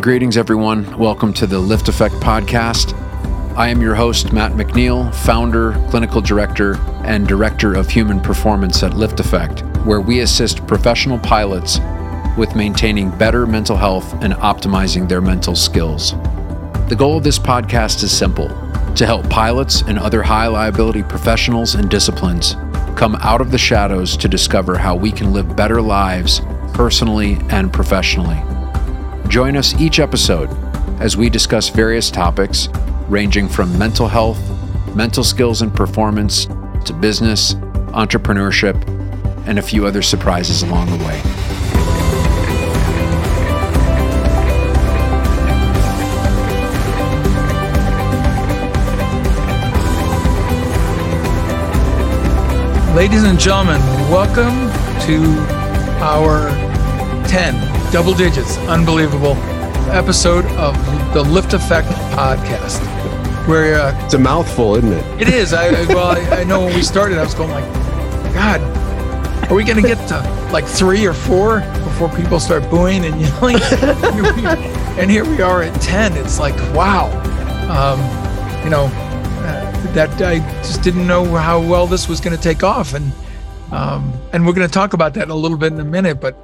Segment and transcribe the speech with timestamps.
[0.00, 0.96] Greetings, everyone.
[0.96, 2.94] Welcome to the LiftAffect podcast.
[3.54, 8.92] I am your host, Matt McNeil, founder, clinical director, and director of human performance at
[8.92, 11.80] LiftAffect, where we assist professional pilots
[12.38, 16.12] with maintaining better mental health and optimizing their mental skills.
[16.88, 18.48] The goal of this podcast is simple
[18.94, 22.54] to help pilots and other high liability professionals and disciplines
[22.96, 26.40] come out of the shadows to discover how we can live better lives
[26.72, 28.40] personally and professionally.
[29.30, 30.50] Join us each episode
[31.00, 32.68] as we discuss various topics
[33.08, 34.40] ranging from mental health,
[34.96, 36.46] mental skills and performance,
[36.84, 37.54] to business,
[37.94, 38.74] entrepreneurship,
[39.46, 41.22] and a few other surprises along the way.
[52.96, 54.72] Ladies and gentlemen, welcome
[55.06, 55.22] to
[56.02, 56.50] our
[57.28, 59.34] 10 double digits, unbelievable
[59.90, 60.74] episode of
[61.14, 62.78] the LiftAffect podcast.
[63.48, 65.22] Where uh, It's a mouthful, isn't it?
[65.22, 65.52] it is.
[65.52, 67.64] I I- well, I, I know when we started, I was going like,
[68.32, 68.60] God,
[69.50, 70.20] are we going to get to
[70.52, 73.56] like three or four before people start booing and yelling?
[75.00, 76.12] And here we are at 10.
[76.18, 77.06] It's like, wow.
[77.70, 77.98] Um,
[78.64, 82.62] you know, uh, that I just didn't know how well this was going to take
[82.62, 82.92] off.
[82.92, 83.10] And,
[83.72, 86.20] um, and we're going to talk about that in a little bit in a minute,
[86.20, 86.36] but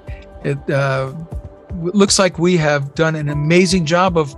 [0.42, 1.12] it uh,
[1.80, 4.34] looks like we have done an amazing job of,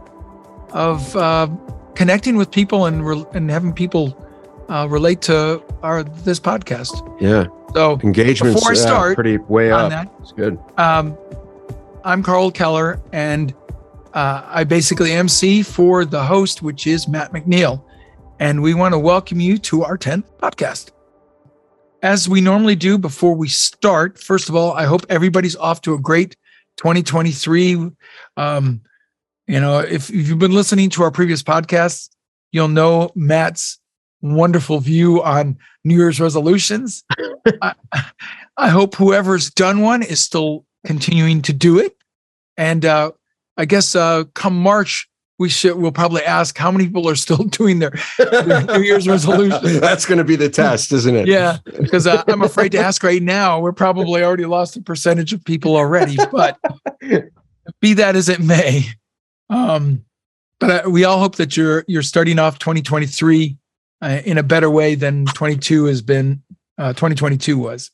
[0.72, 1.48] of uh,
[1.94, 4.16] connecting with people and, re- and having people
[4.68, 7.20] uh, relate to our, this podcast.
[7.20, 7.46] Yeah.
[7.74, 9.90] So engagement Before I yeah, start pretty way on up.
[9.90, 10.58] that, It's good.
[10.78, 11.16] um,
[12.04, 13.52] I'm Karl Keller, and
[14.14, 17.82] uh, I basically MC for the host, which is Matt McNeil.
[18.40, 20.92] And we want to welcome you to our 10th podcast.
[22.02, 25.94] As we normally do before we start, first of all, I hope everybody's off to
[25.94, 26.36] a great
[26.78, 27.90] 2023.
[28.36, 28.80] Um,
[29.46, 32.08] you know, if, if you've been listening to our previous podcasts,
[32.52, 33.78] you'll know Matt's
[34.20, 37.04] wonderful view on New Year's resolutions.
[37.62, 37.74] I,
[38.56, 41.96] I hope whoever's done one is still continuing to do it.
[42.56, 43.12] And uh,
[43.56, 47.36] I guess uh, come March, we should we'll probably ask how many people are still
[47.44, 49.80] doing their, their New Year's resolution.
[49.80, 51.28] That's going to be the test, isn't it?
[51.28, 53.60] Yeah, because uh, I'm afraid to ask right now.
[53.60, 56.16] We're probably already lost a percentage of people already.
[56.32, 56.58] But
[57.80, 58.86] be that as it may,
[59.48, 60.04] um,
[60.58, 63.56] but uh, we all hope that you're you're starting off 2023
[64.02, 66.42] uh, in a better way than 22 has been.
[66.76, 67.90] Uh, 2022 was.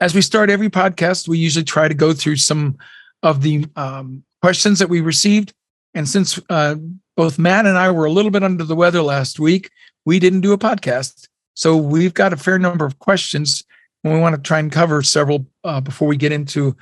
[0.00, 2.76] As we start every podcast, we usually try to go through some
[3.22, 5.52] of the um, questions that we received.
[5.94, 6.76] And since uh,
[7.16, 9.70] both Matt and I were a little bit under the weather last week,
[10.04, 11.28] we didn't do a podcast.
[11.54, 13.64] So we've got a fair number of questions,
[14.02, 16.76] and we want to try and cover several uh, before we get into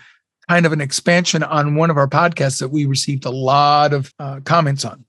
[0.48, 4.12] kind of an expansion on one of our podcasts that we received a lot of
[4.18, 5.04] uh, comments on.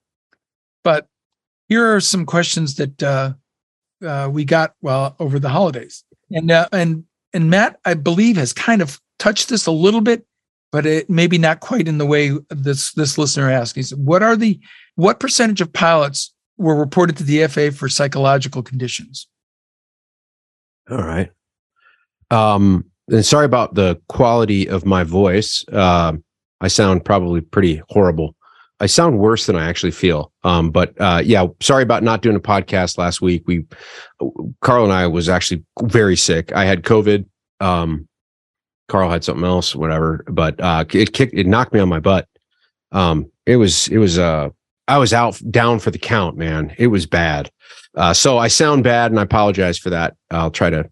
[0.84, 1.08] But
[1.68, 3.34] here are some questions that uh,
[4.04, 8.54] uh, we got well over the holidays, and uh, and and Matt, I believe, has
[8.54, 10.26] kind of touched this a little bit,
[10.72, 13.76] but it maybe not quite in the way this this listener asked.
[13.76, 14.60] He said, "What are the
[14.96, 19.28] what percentage of pilots were reported to the FAA for psychological conditions?"
[20.90, 21.32] All right.
[22.32, 25.66] Um, and sorry about the quality of my voice.
[25.72, 26.24] Um,
[26.62, 28.36] I sound probably pretty horrible.
[28.80, 30.32] I sound worse than I actually feel.
[30.44, 33.44] Um, but uh, yeah, sorry about not doing a podcast last week.
[33.46, 33.66] We,
[34.62, 36.54] Karl and I was actually very sick.
[36.54, 37.26] I had COVID.
[37.60, 38.08] Um,
[38.90, 40.26] Karl had something else, whatever.
[40.28, 42.28] But uh, it kicked, it knocked me on my butt.
[42.92, 44.50] Um, it was, it was, uh,
[44.88, 46.74] I was out down for the count, man.
[46.78, 47.52] It was bad.
[47.96, 50.16] Uh, so I sound bad, and I apologize for that.
[50.32, 50.90] I'll try to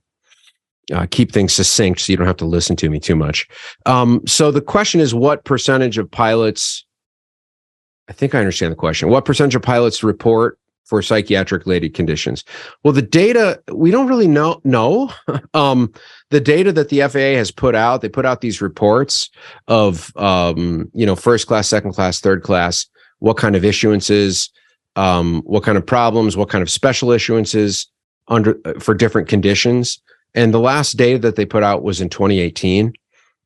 [0.94, 3.48] uh, keep things succinct so you don't have to listen to me too much.
[3.86, 6.86] Um, so the question is, what percentage of pilots?
[8.08, 9.10] I think I understand the question.
[9.10, 12.46] What percentage of pilots report for psychiatric related conditions?
[12.84, 14.62] Well, the data we don't really know.
[14.64, 15.12] No,
[15.54, 15.92] um,
[16.30, 19.30] the data that the FAA has put out, they put out these reports
[19.68, 22.86] of um, you know first class, second class, third class,
[23.20, 24.50] what kind of issuances,
[24.96, 27.88] um, what kind of problems, what kind of special issuances
[28.28, 30.02] under for different conditions.
[30.36, 32.94] And the last data that they put out was in 2018.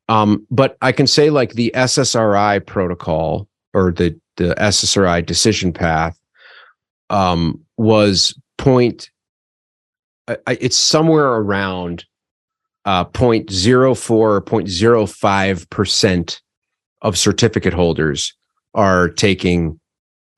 [0.08, 6.18] Um, but I can say like the SSRI protocol or the the SSRI decision path
[7.10, 9.10] um, was point.
[10.28, 12.04] I- it's somewhere around
[12.84, 16.40] uh, 0.04 or 0.05 percent
[17.02, 18.34] of certificate holders
[18.74, 19.78] are taking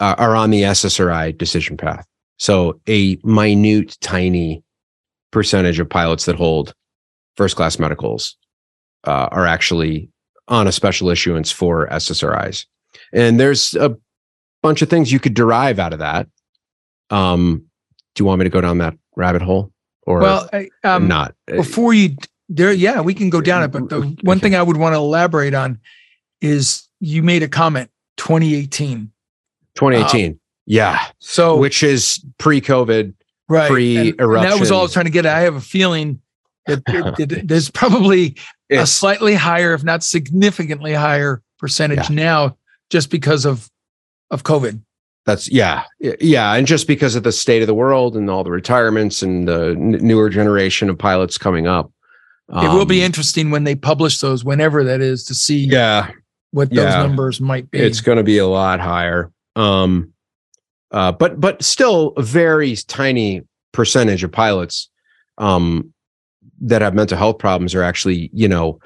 [0.00, 2.06] uh, are on the SSRI decision path.
[2.38, 4.62] So a minute, tiny
[5.30, 6.74] percentage of pilots that hold
[7.36, 8.36] first class medicals
[9.04, 10.10] uh, are actually
[10.48, 12.66] on a special issuance for SSRIs.
[13.12, 13.96] and there's a
[14.62, 16.28] bunch of things you could derive out of that.
[17.10, 17.64] Um,
[18.14, 19.72] do you want me to go down that rabbit hole
[20.06, 21.34] or well, I, um, not?
[21.46, 22.16] Before you
[22.48, 23.68] there, yeah, we can go down it.
[23.68, 25.78] But the one thing I would want to elaborate on
[26.40, 29.10] is you made a comment 2018.
[29.74, 30.30] 2018.
[30.32, 31.06] Um, yeah.
[31.18, 33.14] So which is pre-COVID,
[33.48, 33.70] right?
[33.70, 34.50] Pre-eruption.
[34.50, 35.36] that was all I was trying to get at.
[35.36, 36.20] I have a feeling
[36.66, 36.82] that
[37.18, 38.36] it, it, there's probably
[38.68, 42.16] it's, a slightly higher, if not significantly higher percentage yeah.
[42.16, 42.56] now,
[42.90, 43.70] just because of
[44.30, 44.80] of COVID.
[45.26, 48.50] That's yeah, yeah, and just because of the state of the world and all the
[48.50, 51.90] retirements and the n- newer generation of pilots coming up.
[52.54, 55.66] Um, it will be um, interesting when they publish those, whenever that is, to see
[55.66, 56.10] yeah
[56.52, 57.02] what those yeah.
[57.02, 57.80] numbers might be.
[57.80, 59.32] It's going to be a lot higher.
[59.56, 60.12] Um,
[60.92, 63.42] uh, but but still a very tiny
[63.72, 64.88] percentage of pilots
[65.38, 65.92] um,
[66.60, 68.78] that have mental health problems are actually you know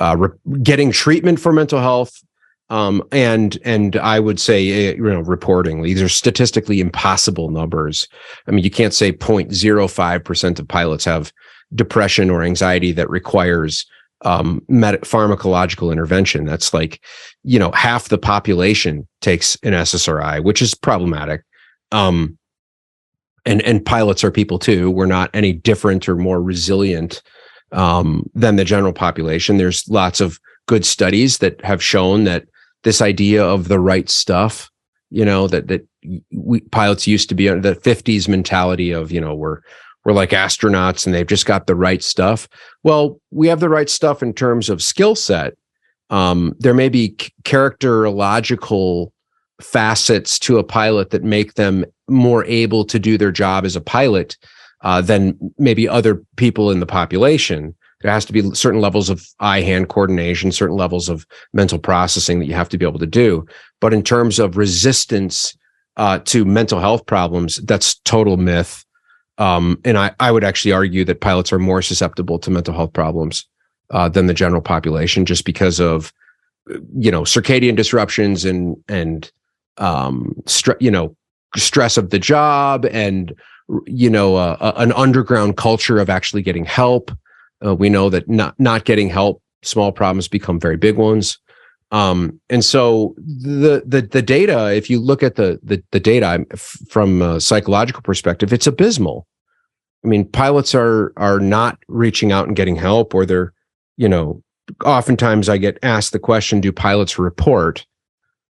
[0.00, 2.22] uh, re- getting treatment for mental health
[2.70, 8.08] um, and and I would say eh, you know reporting these are statistically impossible numbers.
[8.46, 11.32] I mean, you can't say 0.05 percent of pilots have
[11.74, 13.86] depression or anxiety that requires
[14.24, 16.44] um, med- pharmacological intervention.
[16.44, 17.00] That's like
[17.42, 21.42] you know half the population takes an SSRI, which is problematic.
[21.92, 22.38] Um,
[23.46, 24.90] and and pilots are people too.
[24.90, 27.22] We're not any different or more resilient
[27.72, 29.58] um, than the general population.
[29.58, 32.46] There's lots of good studies that have shown that
[32.84, 34.70] this idea of the right stuff,
[35.10, 35.86] you know, that that
[36.32, 39.60] we pilots used to be the 50s mentality of, you know, we're
[40.04, 42.48] we're like astronauts and they've just got the right stuff.
[42.82, 45.54] Well, we have the right stuff in terms of skill set.
[46.10, 49.10] Um, there may be characterological
[49.62, 53.80] facets to a pilot that make them more able to do their job as a
[53.80, 54.36] pilot
[54.82, 57.74] uh, than maybe other people in the population
[58.04, 62.38] there has to be certain levels of eye hand coordination certain levels of mental processing
[62.38, 63.46] that you have to be able to do
[63.80, 65.56] but in terms of resistance
[65.96, 68.83] uh, to mental health problems that's total myth
[69.38, 72.92] um, and I, I would actually argue that pilots are more susceptible to mental health
[72.92, 73.46] problems
[73.90, 76.12] uh, than the general population just because of
[76.96, 79.30] you know circadian disruptions and and
[79.78, 81.14] um, stre- you know
[81.56, 83.34] stress of the job and
[83.86, 87.10] you know uh, an underground culture of actually getting help
[87.64, 91.38] uh, we know that not not getting help, small problems become very big ones.
[91.94, 96.44] Um, and so the the the data, if you look at the the, the data
[96.88, 99.28] from a psychological perspective, it's abysmal.
[100.04, 103.52] I mean, pilots are are not reaching out and getting help, or they're,
[103.96, 104.42] you know,
[104.84, 107.86] oftentimes I get asked the question, do pilots report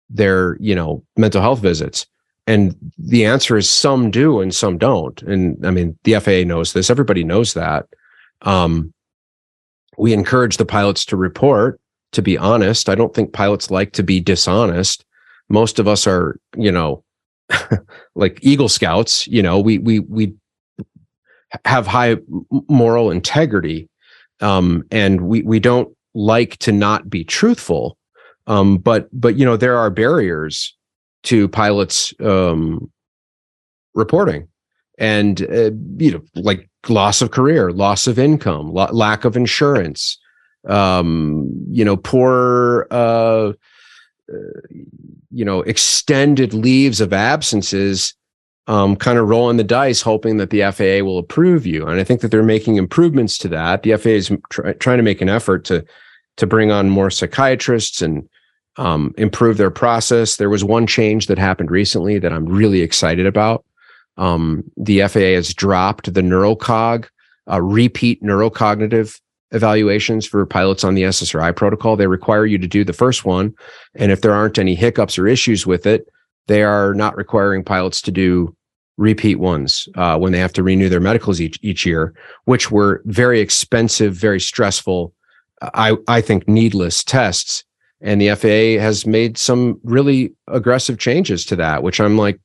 [0.10, 2.06] their, you know, mental health visits?
[2.46, 5.22] And the answer is some do and some don't.
[5.22, 6.90] And I mean, the FAA knows this.
[6.90, 7.86] Everybody knows that.
[8.42, 8.94] Um,
[9.98, 11.80] we encourage the pilots to report,
[12.12, 12.90] to be honest.
[12.90, 15.06] I don't think pilots like to be dishonest.
[15.50, 17.04] Most of us are, you know,
[18.16, 20.34] like Eagle Scouts, you know, we we we
[21.66, 22.18] have high
[22.70, 23.90] moral integrity.
[24.42, 27.98] Um, and we we don't like to not be truthful.
[28.48, 30.76] Um, but but you know, there are barriers
[31.24, 32.90] to pilots um
[33.94, 34.48] reporting
[35.00, 40.19] and uh, you know like loss of career loss of income lo- lack of insurance
[40.68, 43.54] um, you know poor uh,
[45.31, 48.13] you know extended leaves of absences
[48.69, 51.87] um, kind of rolling the dice hoping that the FAA will approve you.
[51.87, 53.81] And I think that they're making improvements to that.
[53.81, 55.83] The FAA is tr- trying to make an effort to
[56.37, 58.30] to bring on more psychiatrists and
[58.78, 60.37] um, improve their process.
[60.37, 63.66] There was one change that happened recently that I'm really excited about.
[64.16, 67.07] Um, the FAA has dropped the neurocog,
[67.51, 69.19] uh, repeat neurocognitive
[69.52, 71.96] evaluations for pilots on the SSRI protocol.
[71.96, 73.54] They require you to do the first one.
[73.96, 76.08] And if there aren't any hiccups or issues with it,
[76.48, 78.56] they are not requiring pilots to do
[78.98, 82.14] repeat ones uh, when they have to renew their medicals each, each year,
[82.46, 85.14] which were very expensive, very stressful,
[85.62, 87.64] I, I think needless tests.
[88.02, 92.40] And the FAA has made some really aggressive changes to that, which I'm like,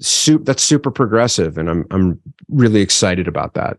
[0.00, 3.78] super, that's super progressive, and I'm I'm really excited about that.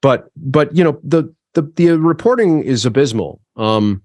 [0.00, 3.40] But but you know the the the reporting is abysmal.
[3.56, 4.02] Um,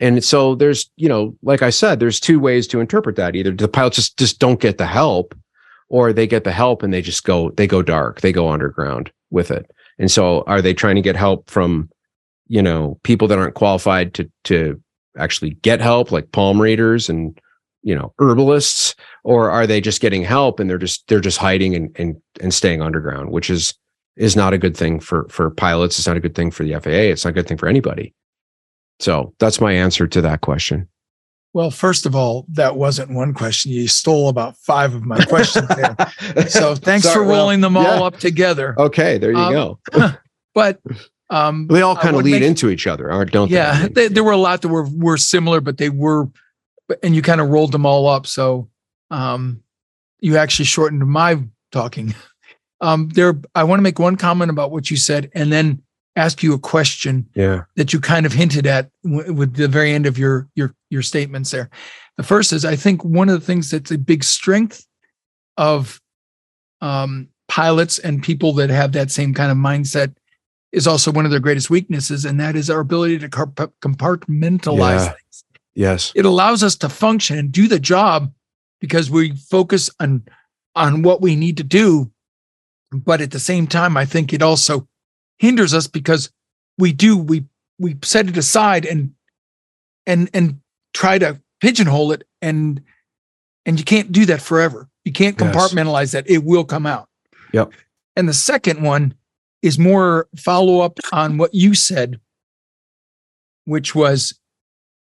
[0.00, 3.34] and so there's you know like I said, there's two ways to interpret that.
[3.34, 5.34] Either the pilots just just don't get the help,
[5.88, 9.10] or they get the help and they just go they go dark, they go underground
[9.30, 9.70] with it.
[9.98, 11.90] And so are they trying to get help from
[12.46, 14.80] you know people that aren't qualified to to
[15.16, 17.38] actually get help like palm readers and
[17.82, 18.94] you know herbalists
[19.24, 22.54] or are they just getting help and they're just they're just hiding and and, and
[22.54, 23.74] staying underground which is
[24.18, 26.74] is not a good thing for for pilots it's not a good thing for the
[26.78, 28.12] FAA it's not a good thing for anybody
[29.00, 30.88] so that's my answer to that question
[31.54, 33.72] Well, first of all, that wasn't one question.
[33.72, 35.96] You stole about five of my questions there.
[36.48, 38.02] so thanks Sorry, for well, rolling them all yeah.
[38.02, 38.74] up together.
[38.78, 39.78] Okay, there you Um, go.
[40.54, 40.80] But
[41.30, 43.58] um, They all kind of lead make- into each other, aren't don't they?
[43.60, 46.28] I yeah, mean, they, there were a lot that were were similar, but they were,
[47.02, 48.26] and you kind of rolled them all up.
[48.26, 48.68] So
[49.10, 49.62] um,
[50.20, 51.40] you actually shortened my
[51.72, 52.14] talking.
[52.80, 55.82] Um, there, I want to make one comment about what you said, and then
[56.16, 57.62] ask you a question yeah.
[57.76, 61.02] that you kind of hinted at w- with the very end of your your your
[61.02, 61.70] statements there.
[62.16, 64.84] The first is I think one of the things that's a big strength
[65.56, 66.00] of
[66.80, 70.14] um, pilots and people that have that same kind of mindset
[70.70, 74.78] is also one of their greatest weaknesses, and that is our ability to comp- compartmentalize
[74.78, 75.08] Yeah.
[75.08, 75.44] things.
[75.74, 76.12] Yes.
[76.14, 78.32] It allows us to function and do the job
[78.80, 80.24] because we focus on
[80.74, 82.10] on what we need to do,
[82.92, 84.88] but at the same time, I think it also
[85.38, 86.30] hinders us because
[86.78, 87.44] we do we
[87.78, 89.12] we set it aside and
[90.06, 90.60] and and
[90.94, 92.82] try to pigeonhole it and
[93.66, 94.88] and you can't do that forever.
[95.04, 95.54] You can't Yes.
[95.54, 96.28] compartmentalize that.
[96.28, 97.08] It will come out.
[97.52, 97.72] Yep.
[98.16, 99.14] And the second one
[99.62, 102.20] is more follow up on what you said,
[103.64, 104.38] which was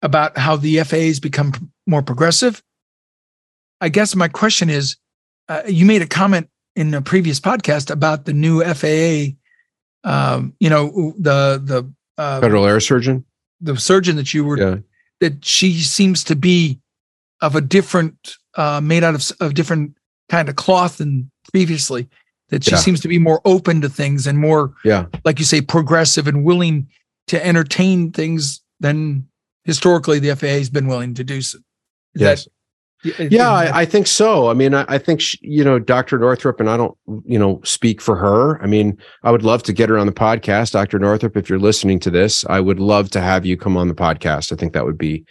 [0.01, 2.63] about how the FAA has become more progressive.
[3.81, 4.97] I guess my question is
[5.49, 9.35] uh, you made a comment in a previous podcast about the new FAA,
[10.03, 11.91] um, you know, the, the,
[12.21, 13.25] uh, Federal Air Surgeon.
[13.61, 14.75] the surgeon that you were, Yeah.
[15.21, 16.79] that she seems to be
[17.41, 19.95] of a different, uh, made out of, of different
[20.29, 22.07] kind of cloth than previously,
[22.49, 22.77] that she Yeah.
[22.77, 25.05] seems to be more open to things and more, Yeah.
[25.23, 26.87] like you say, progressive and willing
[27.27, 29.27] to entertain things than
[29.63, 31.41] historically the FAA has been willing to do.
[31.41, 31.57] So.
[32.13, 32.43] Is Yes.
[32.45, 32.51] that-
[33.03, 34.49] Yeah, I, I think so.
[34.49, 36.17] I mean, I, I think sh you know, Dr.
[36.17, 38.61] Northrup, and I don't, you know, speak for her.
[38.61, 40.97] I mean, I would love to get her on the podcast, Dr.
[40.97, 41.37] Northrup.
[41.37, 44.51] If you're listening to this, I would love to have you come on the podcast.
[44.51, 45.23] I think that would be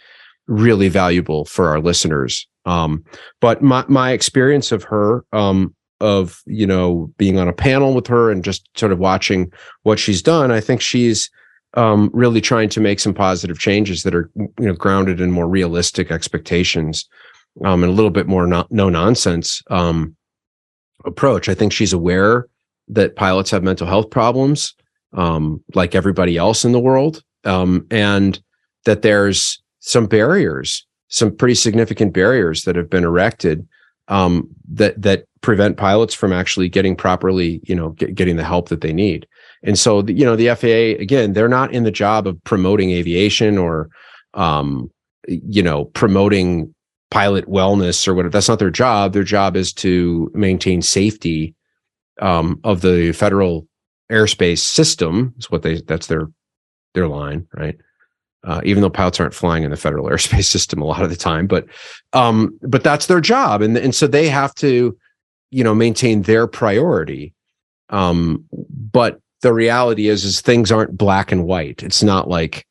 [0.47, 2.47] really valuable for our listeners.
[2.65, 3.03] Um,
[3.41, 8.07] but my my experience of her, um, of you know, being on a panel with
[8.07, 9.51] her and just sort of watching
[9.83, 11.29] what she's done, I think she's
[11.73, 15.47] um, really trying to make some positive changes that are, you know, grounded in more
[15.47, 17.07] realistic expectations
[17.63, 20.15] um, and a little bit more no, no nonsense um,
[21.05, 21.47] approach.
[21.47, 22.47] I think she's aware
[22.87, 24.73] that pilots have mental health problems,
[25.13, 28.41] um, like everybody else in the world, um, and
[28.85, 33.67] that there's some barriers, some pretty significant barriers that have been erected
[34.07, 38.69] um, that that prevent pilots from actually getting properly, you know, get, getting the help
[38.69, 39.27] that they need.
[39.63, 42.91] And so, the, you know, the FAA again, they're not in the job of promoting
[42.91, 43.89] aviation or,
[44.33, 44.91] um,
[45.27, 46.74] you know, promoting
[47.11, 48.31] pilot wellness or whatever.
[48.31, 49.13] That's not their job.
[49.13, 51.55] Their job is to maintain safety
[52.21, 53.67] um, of the federal
[54.11, 55.33] airspace system.
[55.37, 55.81] Is what they.
[55.81, 56.27] That's their
[56.93, 57.77] their line, right?
[58.43, 61.15] Uh, even though pilots aren't flying in the federal airspace system a lot of the
[61.15, 61.65] time, but
[62.13, 64.97] um, but that's their job, and and so they have to,
[65.51, 67.33] you know, maintain their priority.
[67.89, 71.83] Um, but the reality is, is things aren't black and white.
[71.83, 72.65] It's not like,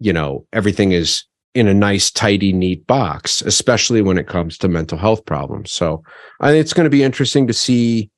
[0.00, 4.68] you know, everything is in a nice, tidy, neat box, especially when it comes to
[4.68, 5.72] mental health problems.
[5.72, 6.02] So
[6.40, 8.10] I think it's going to be interesting to see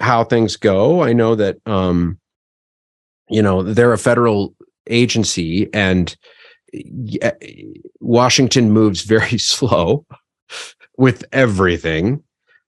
[0.00, 1.02] how things go.
[1.02, 2.18] I know that, um,
[3.28, 4.54] you know, they're a federal
[4.88, 6.16] agency and
[8.00, 10.04] Washington moves very slow
[10.98, 12.22] with everything.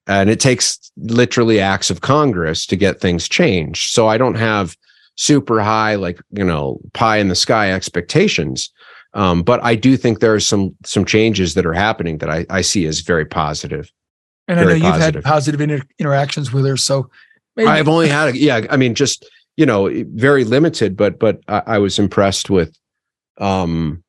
[0.07, 3.93] And it takes literally acts of Congress to get things changed.
[3.93, 4.75] So I don't have
[5.17, 8.73] super high, like, you know, pie in the sky expectations.
[9.15, 12.47] Um, but I do think there are some some changes that are happening that I,
[12.51, 13.91] I see as very positive.
[14.47, 15.15] And I know you've positive.
[15.17, 16.77] had positive inter- interactions with her.
[16.77, 17.11] So
[17.57, 21.41] maybe, I've only had, a, yeah, I mean, just you know, very limited, but but
[21.49, 22.79] I, I was impressed with,
[23.39, 24.05] um,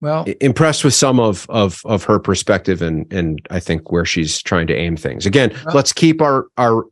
[0.00, 4.40] well, impressed with some of of of her perspective and and I think where she's
[4.40, 5.26] trying to aim things.
[5.26, 6.84] Again, Well- let's keep our our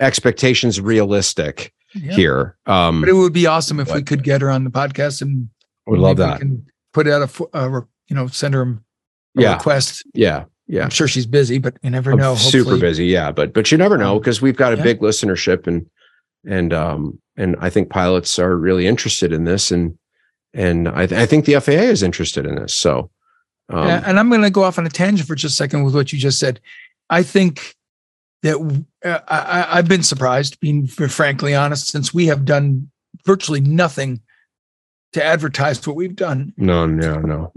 [0.00, 2.12] expectations realistic yeah.
[2.12, 2.56] here.
[2.66, 5.48] Um, But it would be awesome if we could get her on the podcast and
[5.86, 6.38] would love maybe we that.
[6.40, 7.22] can put out
[7.54, 8.78] a, you know, send her a
[9.34, 9.54] Yeah.
[9.54, 10.02] request.
[10.14, 10.84] Yeah, yeah.
[10.84, 12.34] I'm sure she's busy, but you never I'm know.
[12.34, 14.82] super busy, yeah, but but you never know Um, because we've got a yeah.
[14.82, 15.86] big listenership and
[16.46, 19.98] and um and I think pilots are really interested in this and
[20.54, 22.72] and I, th- I think the FAA is interested in this.
[22.74, 23.10] So,
[23.68, 25.82] um, Yeah, and I'm going to go off on a tangent for just a second
[25.82, 26.60] with what you just said.
[27.10, 27.74] I think
[28.42, 28.56] that
[29.04, 32.90] uh, I, I- I've been surprised, being frankly honest, since we have done
[33.26, 34.20] virtually nothing
[35.12, 36.52] to advertise what we've done.
[36.56, 37.52] no, no, no.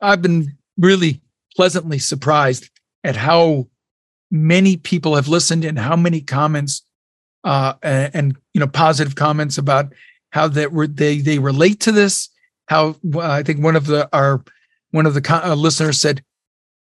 [0.00, 1.20] I've been really
[1.56, 2.68] pleasantly surprised
[3.04, 3.68] at how
[4.30, 6.82] many people have listened and how many comments
[7.44, 9.92] uh, and, and you know positive comments about
[10.30, 12.28] how that were they they relate to this.
[12.68, 14.42] How uh, I think one of the our
[14.90, 16.22] one of the co- uh, listeners said,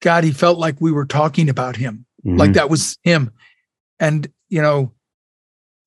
[0.01, 2.37] God, he felt like we were talking about him, Mhm.
[2.39, 3.31] like that was him.
[3.99, 4.91] And, you know,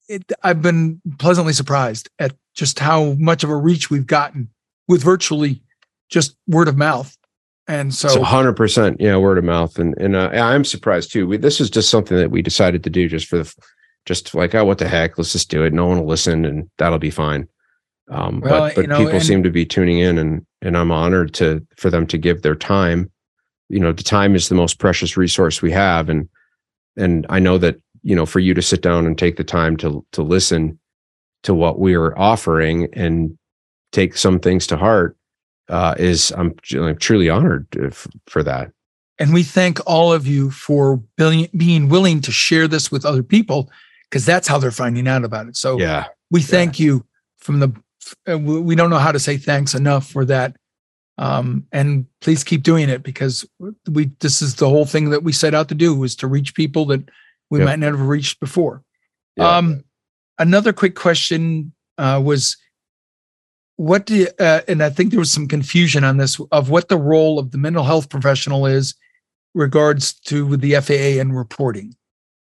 [0.08, 4.48] it, I've been pleasantly surprised at just how much of a reach we've gotten
[4.88, 5.62] with virtually
[6.08, 7.16] just word of mouth.
[7.68, 11.26] And so, hundred percent, yeah, word of mouth, and and uh, I'm surprised too.
[11.26, 13.54] We, this is just something that we decided to do just for the,
[14.04, 15.72] just like oh, what the heck, let's just do it.
[15.72, 17.48] No one will listen, and that'll be fine.
[18.08, 20.76] Um, Well, but but you know, people and- seem to be tuning in, and and
[20.76, 23.10] I'm honored to for them to give their time.
[23.68, 26.28] You know, the time is the most precious resource we have, and
[26.96, 29.76] and I know that you know for you to sit down and take the time
[29.78, 30.78] to to listen
[31.46, 33.36] to what we are offering and
[33.92, 35.16] take some things to heart
[35.68, 38.70] uh, is I'm, I'm truly honored uh, f- for that.
[39.18, 43.22] and we thank all of you for being, being willing to share this with other
[43.22, 43.70] people
[44.10, 45.56] because that's how they're finding out about it.
[45.56, 46.04] So Yeah.
[46.30, 47.04] we thank you
[47.38, 47.72] from the,
[48.30, 50.56] uh, we we don't know how to say thanks enough for that.
[51.18, 53.46] Um, and please keep doing it because
[53.88, 56.54] we, this is the whole thing that we set out to do was to reach
[56.54, 57.08] people that
[57.50, 57.66] we Yep.
[57.66, 58.82] might not have reached before.
[59.36, 59.56] Yeah.
[59.56, 59.82] Um,
[60.38, 62.56] another quick question uh, was
[63.76, 66.88] what do you, uh, and I think there was some confusion on this of what
[66.88, 68.94] the role of the mental health professional is
[69.54, 71.94] regards to the FAA and reporting.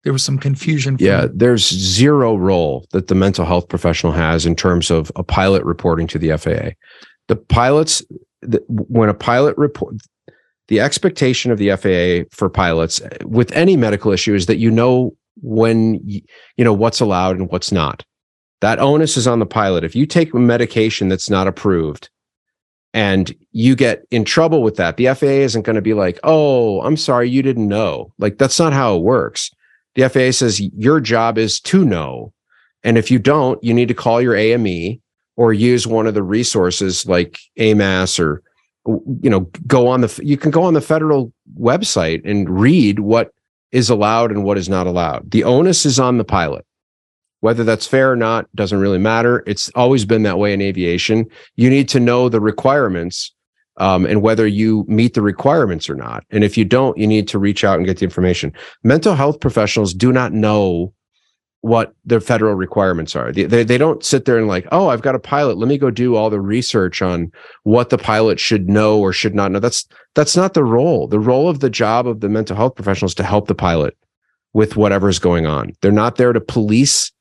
[0.03, 0.97] There was some confusion.
[0.99, 1.27] Yeah.
[1.33, 6.07] There's zero role that the mental health professional has in terms of a pilot reporting
[6.07, 6.71] to the FAA.
[7.27, 8.03] The pilots,
[8.41, 9.95] the, when a pilot report,
[10.67, 15.15] the expectation of the FAA for pilots with any medical issue is that you know
[15.41, 16.21] when you
[16.63, 18.03] know what's allowed and what's not.
[18.61, 19.83] That onus is on the pilot.
[19.83, 22.09] If you take a medication that's not approved
[22.93, 26.81] and you get in trouble with that, the FAA isn't going to be like, "Oh,
[26.81, 29.51] I'm sorry, you didn't know." Like that's not how it works.
[29.95, 32.33] The FAA says your job is to know.
[32.83, 35.01] And if you don't, you need to call your AME
[35.37, 38.41] or use one of the resources like AMAS or
[38.85, 43.31] you know go on the you can go on the federal website and read what
[43.75, 45.29] is allowed and what is not allowed.
[45.29, 46.65] The onus is on the pilot.
[47.41, 49.43] Whether that's fair or not doesn't really matter.
[49.45, 51.25] It's always been that way in aviation.
[51.57, 53.35] You need to know the requirements
[53.75, 56.23] um, and whether you meet the requirements or not.
[56.31, 58.53] And if you don't, you need to reach out and get the information.
[58.85, 60.93] Mental health professionals do not know
[61.65, 63.31] what the federal requirements are.
[63.31, 65.57] They, they, they don't sit there and like, oh, I've got a pilot.
[65.57, 67.31] Let me go do all the research on
[67.63, 69.59] what the pilot should know or should not know.
[69.59, 71.07] That's that's not the role.
[71.07, 73.97] The role of the job of the mental health professional is to help the pilot
[74.53, 75.73] with whatever's going on.
[75.81, 77.11] They're not there to police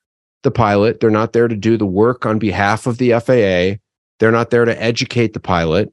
[0.43, 1.01] the pilot.
[1.01, 3.81] They're not there to do the work on behalf of the FAA.
[4.21, 5.91] They're not there to educate the pilot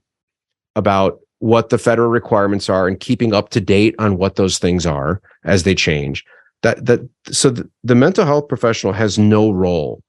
[0.76, 4.86] about what the federal requirements are and keeping up to date on what those things
[4.86, 6.26] are as they change.
[6.64, 10.04] That that so the, the mental health professional has no role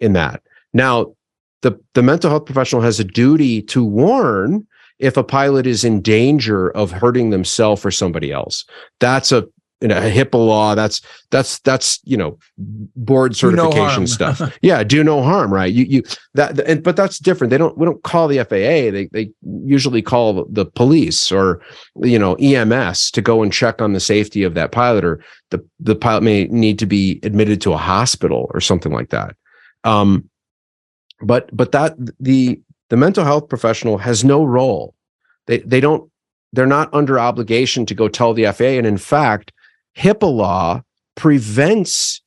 [0.00, 0.42] in that.
[0.72, 1.14] Now,
[1.62, 4.66] the the mental health professional has a duty to warn
[4.98, 8.64] if a pilot is in danger of hurting themselves or somebody else.
[9.00, 9.46] That's a
[9.82, 10.74] you know, a HIPAA law.
[10.74, 14.58] That's that's that's you know board Do no certification stuff.
[14.62, 15.72] yeah, do no harm, right?
[15.72, 16.02] You you
[16.34, 17.50] that and but that's different.
[17.50, 18.92] They don't we don't call the FAA.
[18.92, 19.30] They they
[19.64, 21.60] usually call the police or
[21.96, 25.62] you know EMS to go and check on the safety of that pilot or the
[25.80, 29.34] the pilot may need to be admitted to a hospital or something like that.
[29.84, 30.30] Um
[31.20, 34.94] but but that the the mental health professional has no role.
[35.46, 36.08] They they don't
[36.52, 39.52] they're not under obligation to go tell the FAA and in fact
[39.96, 40.82] HIPAA law
[41.14, 42.22] prevents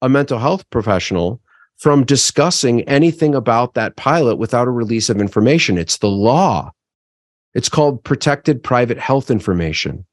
[0.00, 1.40] a mental health professional
[1.76, 5.78] from discussing anything about that pilot without a release of information.
[5.78, 6.72] It's the law.
[7.54, 10.04] It's called protected private health information.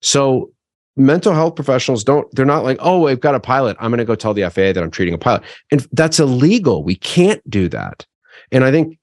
[0.00, 0.52] So
[0.96, 3.76] mental health professionals don't, they're not like, oh, I've got a pilot.
[3.80, 5.42] I'm going to go tell the FAA that I'm treating a pilot.
[5.70, 6.82] And that's illegal.
[6.82, 8.06] We can't do that.
[8.50, 8.98] And I think,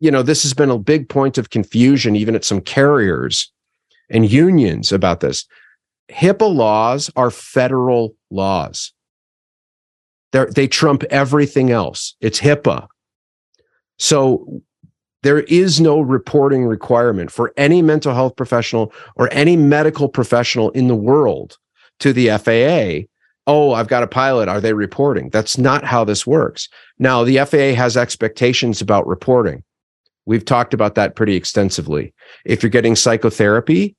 [0.00, 3.50] you know, this has been a big point of confusion, even at some carriers
[4.10, 5.46] and unions about this.
[6.10, 8.92] HIPAA laws are federal laws.
[10.32, 12.14] They're, they trump everything else.
[12.20, 12.88] It's HIPAA.
[13.98, 14.62] So
[15.22, 20.88] there is no reporting requirement for any mental health professional or any medical professional in
[20.88, 21.58] the world
[22.00, 23.08] to the FAA.
[23.46, 24.48] Oh, I've got a pilot.
[24.48, 25.30] Are they reporting?
[25.30, 26.68] That's not how this works.
[26.98, 29.64] Now, the FAA has expectations about reporting.
[30.26, 32.12] We've talked about that pretty extensively.
[32.44, 33.96] If you're getting psychotherapy,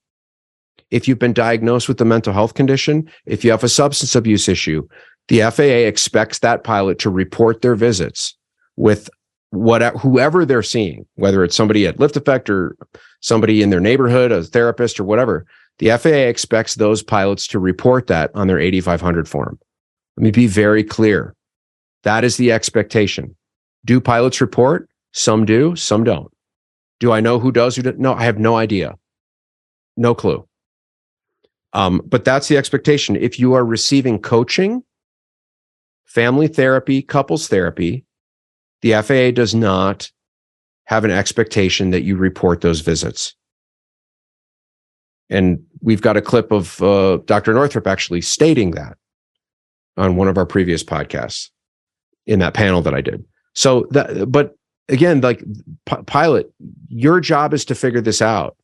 [0.91, 4.47] if you've been diagnosed with a mental health condition, if you have a substance abuse
[4.47, 4.88] issue,
[5.28, 8.36] the FAA expects that pilot to report their visits
[8.75, 9.10] with
[9.52, 12.75] whatever whoever they're seeing, whether it's somebody at LiftAffect or
[13.21, 15.45] somebody in their neighborhood, a therapist or whatever.
[15.78, 19.60] The FAA expects those pilots to report that on their 8500 form.
[20.17, 21.36] Let me be very clear.
[22.04, 23.36] That is the expectation.
[23.86, 24.89] Do pilots report?
[25.13, 26.32] Some do, some don't.
[26.99, 27.75] Do I know who does?
[27.75, 27.95] Who does?
[27.97, 28.95] No, I have no idea.
[29.95, 30.48] No clue.
[31.73, 33.15] Um, but that's the expectation.
[33.15, 34.84] If you are receiving coaching,
[36.05, 38.05] family therapy, couples therapy,
[38.82, 40.12] the FAA does not
[40.86, 43.36] have an expectation that you report those visits.
[45.29, 47.53] And we've got a clip of uh, Dr.
[47.53, 48.97] Northrup actually stating that
[49.97, 51.49] on one of our previous podcasts
[52.25, 53.23] in that panel that I did.
[53.53, 54.55] So that, but
[54.88, 55.43] again, like
[55.86, 56.51] p- pilot,
[56.88, 58.58] your job is to figure this out.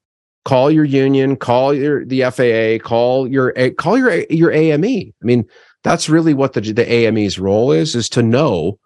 [0.45, 4.85] Call your union, call your the FAA, call your call your your AME.
[4.85, 5.45] I mean,
[5.83, 8.79] that's really what the the AME's role is: is to know.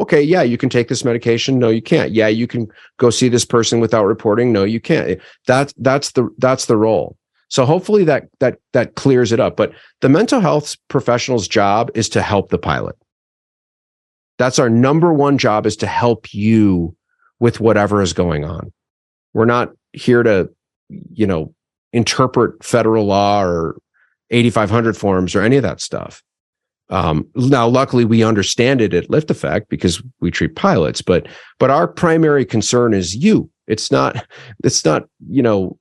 [0.00, 1.58] Okay, yeah, you can take this medication.
[1.58, 2.10] No, you can't.
[2.10, 2.66] Yeah, you can
[2.98, 4.52] go see this person without reporting.
[4.52, 5.20] No, you can't.
[5.46, 7.16] That's that's the that's the role.
[7.48, 9.56] So hopefully that that that clears it up.
[9.56, 12.96] But the mental health professional's job is to help the pilot.
[14.38, 16.96] That's our number one job is to help you
[17.38, 18.72] with whatever is going on.
[19.32, 20.50] We're not here to,
[20.88, 21.54] you know,
[21.92, 23.76] interpret federal law or
[24.30, 26.22] 8500 forms or any of that stuff.
[26.90, 31.26] Um, now, luckily, we understand it at LiftAffect because we treat pilots, but
[31.58, 33.50] but our primary concern is you.
[33.66, 34.26] It's not
[34.62, 35.78] it's not you know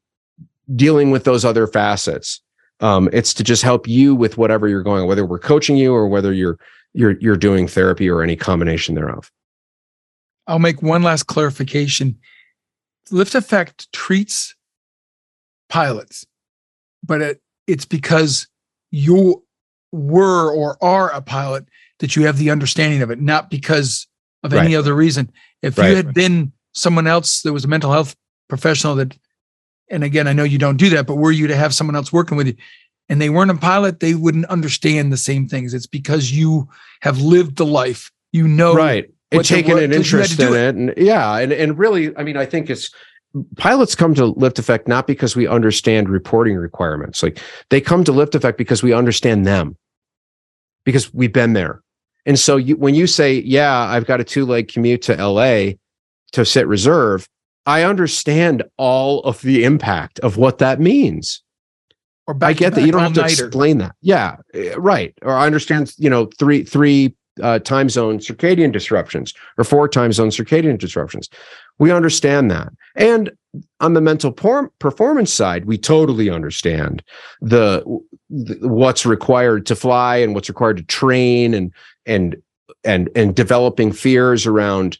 [0.75, 2.41] dealing with those other facets.
[2.79, 6.07] Um, it's to just help you with whatever you're going, whether we're coaching you or
[6.07, 6.57] whether you're
[6.93, 9.29] you're you're doing therapy or any combination thereof.
[10.47, 12.17] I'll make one last clarification.
[13.11, 14.55] LiftAffect treats
[15.73, 16.23] pilots,
[17.03, 18.47] but it, it's because
[18.91, 19.43] you
[19.91, 21.65] were or are a pilot
[21.97, 24.07] that you have the understanding of it, not because
[24.43, 24.65] of right.
[24.65, 25.31] any other reason.
[25.63, 25.89] If right.
[25.89, 28.15] you had been someone else that was a mental health
[28.49, 29.17] professional that,
[29.89, 32.13] and again, I know you don't do that, but were you to have someone else
[32.13, 32.55] working with you,
[33.09, 35.73] and they weren't a pilot, they wouldn't understand the same things.
[35.73, 36.69] It's because you
[37.01, 38.11] have lived the life.
[38.31, 39.09] You know, right?
[39.31, 40.53] And taken an interest in it.
[40.53, 40.75] it.
[40.75, 42.91] And yeah, and, and really, I mean, I think it's
[43.57, 47.23] pilots come to LiftAffect not because we understand reporting requirements.
[47.23, 49.77] Like they come to LiftAffect because we understand them,
[50.83, 51.81] because we've been there.
[52.25, 55.73] And so you, when you say, yeah, I've got a two leg commute to LA
[56.31, 57.27] to sit reserve,
[57.65, 61.43] I understand all of the impact of what that means
[62.27, 63.95] or I get that you don't have to explain that.
[64.01, 65.13] Yeah, eh, right.
[65.21, 70.13] Or I understand, you know, three three uh, time zone circadian disruptions or four time
[70.13, 71.29] zone circadian disruptions.
[71.79, 72.71] We understand that.
[72.95, 73.31] And
[73.79, 77.03] on the mental por- performance side, we totally understand
[77.41, 77.83] the,
[78.29, 81.71] the what's required to fly and what's required to train and
[82.05, 82.35] and
[82.83, 84.97] and and developing fears around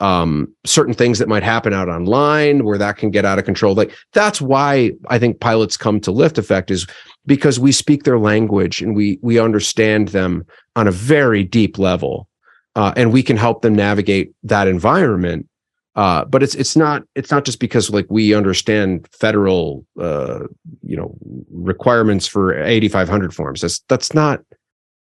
[0.00, 3.74] um, certain things that might happen out online where that can get out of control.
[3.74, 6.86] Like that's why I think pilots come to LiftAffect is
[7.24, 10.44] because we speak their language and we we understand them
[10.76, 12.28] on a very deep level,
[12.74, 15.48] uh, and we can help them navigate that environment.
[15.96, 20.40] Uh, but it's it's not it's not just because like we understand federal uh,
[20.82, 21.16] you know
[21.50, 23.62] requirements for 8500 forms.
[23.62, 24.42] That's that's not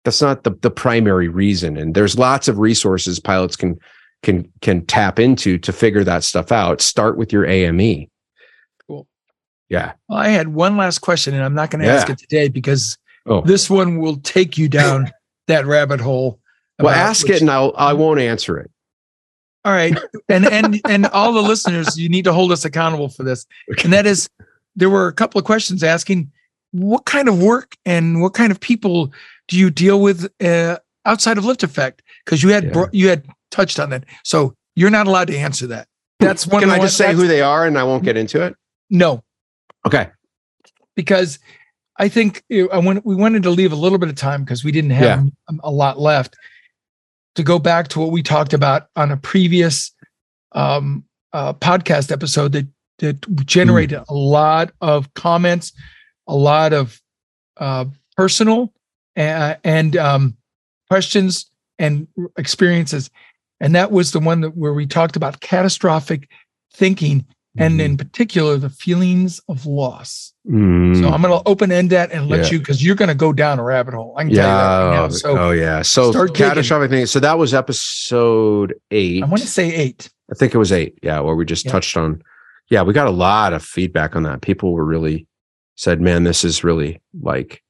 [0.06, 1.78] that's not the the primary reason.
[1.78, 3.80] And there's lots of resources pilots can
[4.22, 6.80] can can tap into to figure that stuff out.
[6.80, 8.06] Start with your AME.
[8.88, 9.08] Cool.
[9.70, 9.94] Yeah.
[10.08, 11.96] Well, I had one last question, and I'm not going to yeah.
[11.96, 13.42] ask it today because oh.
[13.42, 15.12] this one will take you down
[15.48, 16.40] that rabbit hole.
[16.80, 18.70] Well, ask which, it, and I'll I won't answer it.
[19.68, 20.00] All right,
[20.30, 23.46] and and and all the listeners, you need to hold us accountable for this.
[23.84, 24.30] And that is,
[24.78, 26.32] there were a couple of questions asking
[26.72, 29.12] what kind of work and what kind of people
[29.50, 32.00] do you deal with uh, outside of LiftAffect?
[32.24, 32.86] Because you had yeah.
[32.94, 34.06] you had touched on that.
[34.24, 35.90] So you're not allowed to answer that.
[36.22, 36.62] That's one.
[36.62, 38.56] Can I just say who they are and I won't get into it?
[38.90, 39.22] No.
[39.86, 40.08] Okay.
[40.96, 41.40] Because
[41.98, 44.72] I think I want, we wanted to leave a little bit of time because we
[44.72, 45.58] didn't have yeah.
[45.62, 46.38] a lot left
[47.38, 49.94] to go back to what we talked about on a previous
[50.52, 52.68] um, uh, podcast episode that
[53.00, 54.06] that generated mm.
[54.10, 55.72] a lot of comments,
[56.28, 57.00] a lot of
[57.58, 58.74] uh, personal
[59.16, 60.36] uh, and um,
[60.90, 63.10] questions and experiences
[63.60, 66.30] and that was the one that where we talked about catastrophic
[66.74, 67.26] thinking
[67.58, 67.80] and mm-hmm.
[67.82, 71.00] in particular the feelings of loss mm.
[71.00, 72.52] so i'm going to open end that and let yeah.
[72.52, 74.42] you because you're going to go down a rabbit hole i can yeah.
[74.42, 75.10] tell you that right now.
[75.10, 79.74] so oh yeah so catastrophic thinking so that was episode eight i want to say
[79.74, 81.72] eight i think it was eight yeah where we just yeah.
[81.72, 82.22] touched on
[82.70, 85.28] yeah we got a lot of feedback on that people were really
[85.76, 87.64] said man this is really like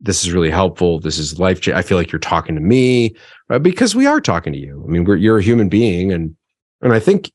[0.00, 1.00] this is really helpful.
[1.00, 1.66] This is life.
[1.68, 3.14] I feel like you're talking to me
[3.48, 3.62] right?
[3.62, 4.84] because we are talking to you.
[4.86, 6.12] I mean, we're, you're a human being.
[6.12, 6.36] And,
[6.82, 7.32] and I think,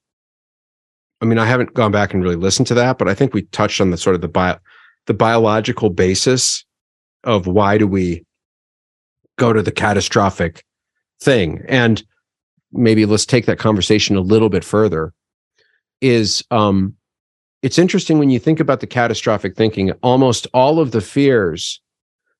[1.21, 3.43] I mean, I haven't gone back and really listened to that, but I think we
[3.43, 4.57] touched on the sort of the bio,
[5.05, 6.65] the biological basis
[7.23, 8.25] of why do we
[9.38, 10.63] go to the catastrophic
[11.21, 11.63] thing.
[11.67, 12.03] And
[12.71, 15.13] maybe let's take that conversation a little bit further.
[16.01, 16.95] is um,
[17.62, 19.91] it's interesting when you think about the catastrophic thinking.
[20.01, 21.79] Almost all of the fears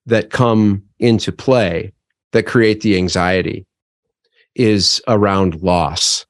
[0.08, 1.94] that come into play
[2.32, 3.68] that create the anxiety
[4.56, 6.26] is around loss.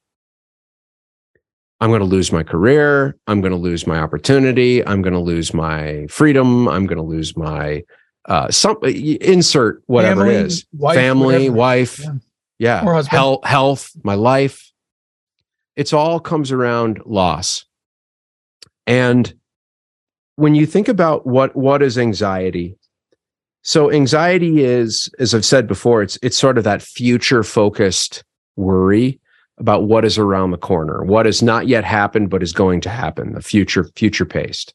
[1.81, 3.17] I'm going to lose my career.
[3.25, 4.85] I'm going to lose my opportunity.
[4.85, 6.67] I'm going to lose my freedom.
[6.69, 7.83] I'm going to lose my
[8.25, 11.55] uh, some insert whatever Family, it is, wife, family, whatever.
[11.55, 11.99] wife,
[12.59, 12.83] Yeah.
[12.83, 14.71] yeah, health, health, my life.
[15.75, 17.65] It's all comes around loss.
[18.85, 19.33] And
[20.35, 22.77] when you think about what what is anxiety,
[23.63, 28.23] so anxiety is, as I've said before, it's it's sort of that future focused
[28.55, 29.19] worry
[29.57, 32.89] about what is around the corner, what has not yet happened but is going to
[32.89, 34.73] happen, the future future paced.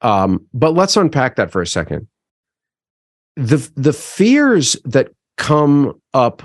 [0.00, 2.08] Um, but let's unpack that for a second.
[3.36, 6.42] The the fears that come up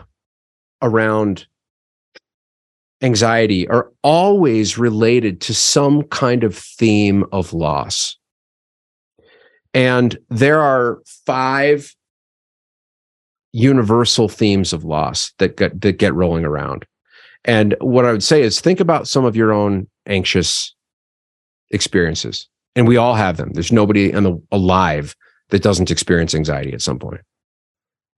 [0.81, 1.47] around
[3.01, 8.17] anxiety are always related to some kind of theme of loss.
[9.73, 11.93] And there are five
[13.53, 16.85] universal themes of loss that get that get rolling around.
[17.45, 20.75] And what I would say is think about some of your own anxious
[21.71, 22.47] experiences.
[22.75, 23.51] And we all have them.
[23.53, 25.15] There's nobody the alive
[25.49, 27.21] that doesn't experience anxiety at some point.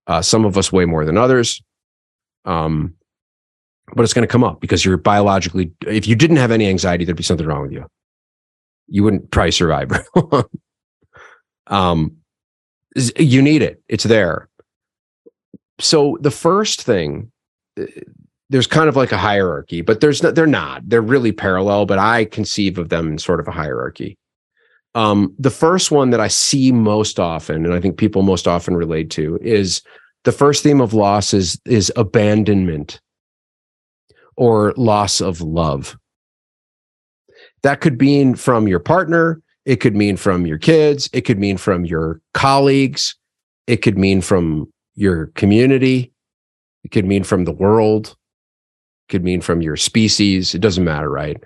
[0.08, 1.62] Uh, some of us way more than others.
[2.46, 2.96] Um,
[3.96, 7.06] but it's going to come up because you're biologically, if you didn't have any anxiety,
[7.06, 7.86] there'd be something wrong with you.
[8.88, 9.92] You wouldn't probably survive.
[11.68, 12.18] um,
[13.18, 13.82] you need it.
[13.88, 14.50] It's there.
[15.80, 17.32] So the first thing,
[17.80, 17.86] uh,
[18.50, 22.26] there's kind of like a hierarchy, but there's they're not, they're really parallel, but I
[22.26, 24.18] conceive of them in sort of a hierarchy.
[24.96, 28.76] Um, the first one that I see most often, and I think people most often
[28.76, 29.84] relate to is
[30.24, 33.00] the first theme of loss is, is abandonment
[34.36, 35.96] or loss of love.
[37.62, 41.58] That could mean from your partner, it could mean from your kids, it could mean
[41.58, 43.16] from your colleagues,
[43.68, 46.12] it could mean from your community,
[46.84, 48.16] it could mean from the world,
[49.10, 50.54] could mean from your species.
[50.56, 51.38] It doesn't matter, right?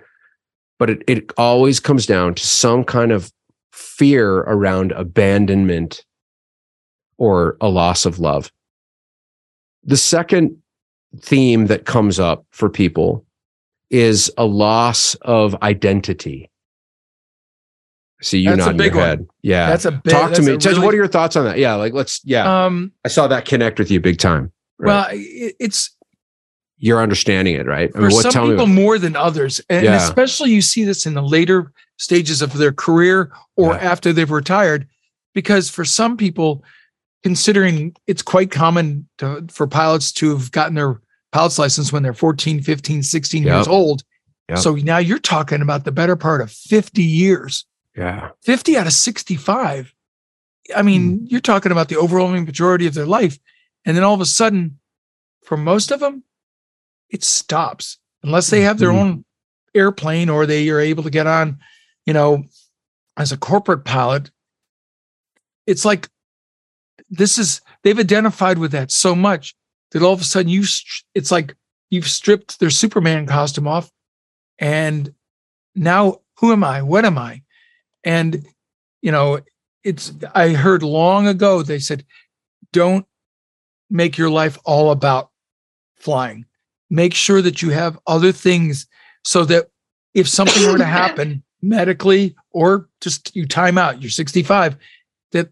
[0.79, 3.31] But it, it always comes down to some kind of
[3.71, 6.03] fear around abandonment
[7.17, 8.51] or a loss of love.
[9.83, 10.57] The second
[11.19, 13.25] theme that comes up for people
[13.89, 16.49] is a loss of identity.
[18.21, 19.03] See you That's nodding your one.
[19.03, 19.27] head.
[19.41, 19.69] Yeah.
[19.69, 20.53] That's a big, Talk to me.
[20.53, 21.57] really- what are your thoughts on that?
[21.57, 22.65] Yeah, like let's yeah.
[22.65, 24.51] um I saw that connect with you big time.
[24.79, 24.87] Right.
[24.87, 25.07] well
[25.59, 25.95] it's
[26.83, 27.89] You're understanding it, right?
[27.95, 29.95] I for what some tell people more than others and Yeah.
[29.95, 33.91] especially you see this in the later stages of their career or Yeah.
[33.91, 34.85] after they've retired
[35.33, 36.63] because for some people
[37.23, 40.99] considering it's quite common to, for pilots to have gotten their
[41.31, 44.03] pilot's license when they're 14 15 16 years old
[44.49, 44.57] Yep.
[44.59, 47.65] so now you're talking about the better part of 50 years
[47.95, 48.31] Yeah.
[48.43, 49.93] 50 out of 65
[50.75, 51.25] i mean Hmm.
[51.29, 53.39] you're talking about the overwhelming majority of their life
[53.85, 54.79] and then all of a sudden
[55.45, 56.23] for most of them
[57.13, 58.99] it stops unless they have their Mhm.
[58.99, 59.25] own
[59.75, 61.59] airplane or they are able to get on
[62.05, 62.43] you know
[63.15, 64.29] as a corporate pilot.
[65.65, 66.09] It's like
[67.09, 69.55] this is they've identified with that so much
[69.91, 70.63] that all of a sudden you
[71.13, 71.55] it's like
[71.89, 73.91] you've stripped their superman costume off
[74.59, 75.13] and
[75.75, 76.81] now who am i?
[76.81, 77.41] What am i?
[78.03, 78.45] And
[79.01, 79.39] you know
[79.83, 82.05] it's i heard long ago they said
[82.71, 83.05] don't
[83.89, 85.29] make your life all about
[85.95, 86.45] flying
[86.93, 88.85] make sure that you have other things
[89.25, 89.69] so that
[90.13, 94.75] if something were to happen medically or just you time out you're 65
[95.31, 95.49] that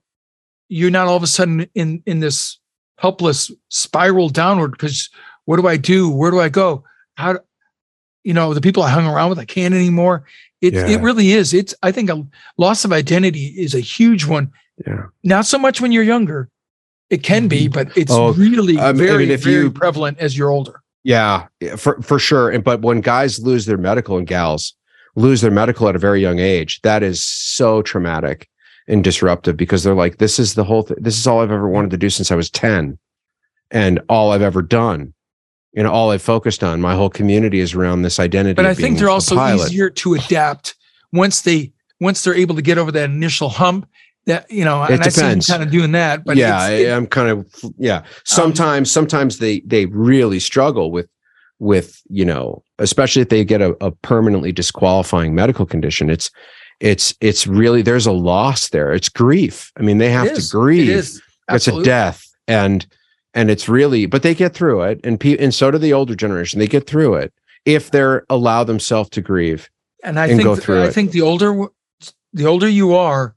[0.70, 2.60] you're not all of a sudden in in this
[2.98, 5.10] helpless spiral downward because
[5.46, 6.10] what do i do?
[6.10, 6.84] Where do i go?
[7.16, 7.40] How do,
[8.24, 10.24] you know the people i hung around with i can't anymore.
[10.62, 10.88] It, Yeah.
[10.88, 11.54] it really is.
[11.54, 12.24] It's i think a
[12.58, 14.52] loss of identity is a huge one.
[14.86, 15.06] Yeah.
[15.24, 16.50] not so much when you're younger.
[17.10, 17.74] It can be mm-hmm.
[17.74, 21.48] but it's Oh, really I mean, very if very you- prevalent as you're older Yeah,
[21.78, 22.50] for for sure.
[22.50, 24.76] And but when guys lose their medical and gals
[25.16, 28.48] lose their medical at a very young age, that is so traumatic
[28.88, 30.98] and disruptive because they're like, this is the whole thing.
[31.00, 32.98] This is all I've ever wanted to do since I was 10
[33.72, 35.14] and all I've ever done.
[35.74, 36.82] You know, all I've focused on.
[36.82, 38.56] My whole community is around this identity.
[38.56, 39.68] but i think they're also pilot.
[39.68, 40.76] easier to adapt
[41.14, 43.88] once they once they're able to get over that initial hump
[44.26, 45.48] that you know It and i see depends.
[45.48, 47.46] them kind of doing that but yeah, it- I, am kind of
[47.78, 47.98] yeah.
[47.98, 51.08] Um, sometimes, sometimes they they really struggle with
[51.60, 56.10] with you know, especially if they get a, a permanently disqualifying medical condition.
[56.10, 56.30] It's
[56.80, 58.92] it's it's really there's a loss there.
[58.94, 59.72] It's grief.
[59.78, 60.90] I mean, they have to grieve.
[60.90, 62.86] it is It's a death, and
[63.34, 66.16] and it's really, but they get through it, and pe- and so do the older
[66.16, 66.60] generation.
[66.60, 67.34] They get through it
[67.66, 69.70] if they're allow themselves to grieve.
[70.04, 70.94] and I and think go through I it.
[70.94, 71.68] think the older
[72.34, 73.36] the older you are,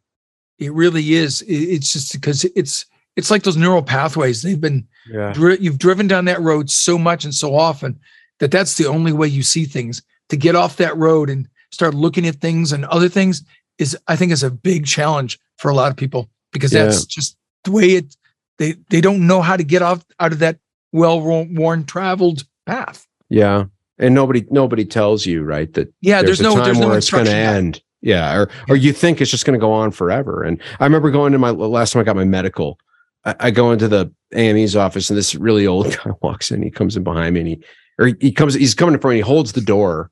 [0.65, 1.43] it really is.
[1.47, 4.43] It's just because it's it's like those neural pathways.
[4.43, 5.33] They've been Yeah.
[5.33, 7.99] dri- you've driven down that road so much and so often
[8.41, 10.03] that that's the only way you see things.
[10.31, 13.45] To get off that road and start looking at things and other things
[13.79, 16.85] is, I think, is a big challenge for a lot of people because Yeah.
[16.85, 18.17] that's just the way it.
[18.59, 20.59] They they don't know how to get off out of that
[20.93, 23.07] well worn traveled path.
[23.29, 23.65] Yeah.
[23.99, 26.99] And nobody nobody tells you, right, that Yeah, there's, a no time there's no where
[26.99, 27.81] it's going to end.
[28.05, 30.43] Yeah, or or you think it's just going to go on forever.
[30.43, 32.79] And I remember going to my last time I got my medical.
[33.25, 36.63] I, I go into the AME's office, and this really old guy walks in.
[36.63, 37.65] He comes in behind me, and he
[37.99, 38.53] or he comes.
[38.53, 39.17] He's coming in front.
[39.17, 40.11] He holds the door,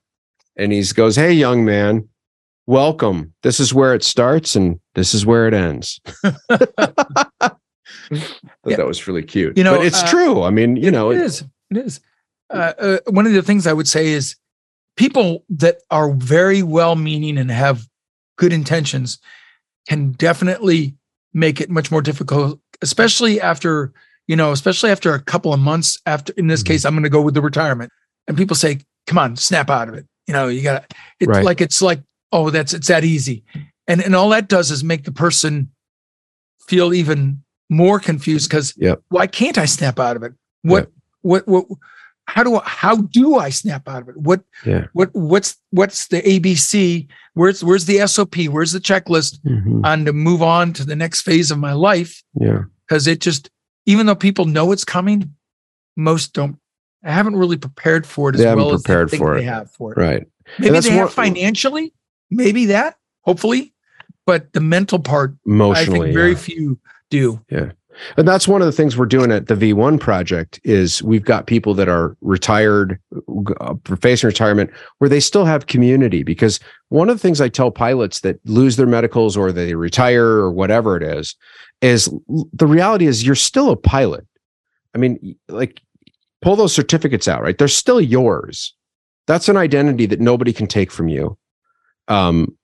[0.56, 2.08] and he goes, "Hey, young man,
[2.66, 3.34] welcome.
[3.42, 6.00] This is where it starts, and this is where it ends."
[8.64, 8.76] Yeah.
[8.76, 9.56] that was really cute.
[9.56, 10.42] You know, but it's uh, true.
[10.42, 11.44] I mean, you know, it is.
[11.70, 12.00] It is.
[12.48, 14.36] Uh, uh, one of the things I would say is
[14.96, 17.86] people that are very well meaning and have
[18.36, 19.18] good intentions
[19.88, 20.94] can definitely
[21.34, 23.92] make it much more difficult, especially after,
[24.26, 26.66] you know, especially after a couple of months after, in this Mhm.
[26.66, 27.90] case, I'm going to go with the retirement.
[28.28, 30.06] And people say, come on, snap out of it.
[30.26, 31.44] You know, you got to, it's Right.
[31.44, 33.44] like, it's like, oh, that's, it's that easy.
[33.88, 35.70] And, and all that does is make the person
[36.68, 39.00] feel even more confused because Yep.
[39.08, 40.32] why can't I snap out of it?
[40.62, 40.90] What,
[41.22, 41.66] what, what,
[42.26, 44.16] how do I, how do I snap out of it?
[44.16, 44.86] What, Yeah.
[44.92, 47.08] what, what's, what's the ABC?
[47.34, 48.36] Where's, where's the SOP?
[48.48, 49.84] Where's the checklist Mhm.
[49.84, 52.22] on to move on to the next phase of my life?
[52.38, 52.62] yeah.
[52.88, 53.48] Because it just,
[53.86, 55.34] even though people know it's coming,
[55.96, 56.56] most don't,
[57.04, 59.42] I haven't really prepared for it as They well prepared as they think for they
[59.44, 59.98] have for it.
[59.98, 60.26] Right.
[60.58, 61.92] Maybe they have financially,
[62.30, 63.72] maybe that, hopefully,
[64.26, 66.00] but the mental part, I Emotionally.
[66.08, 66.36] think very yeah.
[66.38, 66.78] few
[67.10, 67.40] do.
[68.16, 71.46] And that's one of the things we're doing at the V1 project is we've got
[71.46, 72.98] people that are retired,
[73.60, 76.22] uh, facing retirement, where they still have community.
[76.22, 80.24] Because one of the things I tell pilots that lose their medicals or they retire
[80.24, 81.36] or whatever it is,
[81.80, 82.12] is
[82.52, 84.26] the reality is you're still a pilot.
[84.94, 85.80] I mean, like
[86.42, 87.56] pull those certificates out, right?
[87.56, 88.74] They're still yours.
[89.26, 91.38] That's an identity that nobody can take from you.
[92.08, 92.56] Um,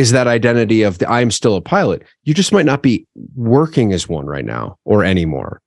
[0.00, 2.02] is that identity of the I'm still a pilot.
[2.24, 5.60] You just might not be working as one right now or anymore.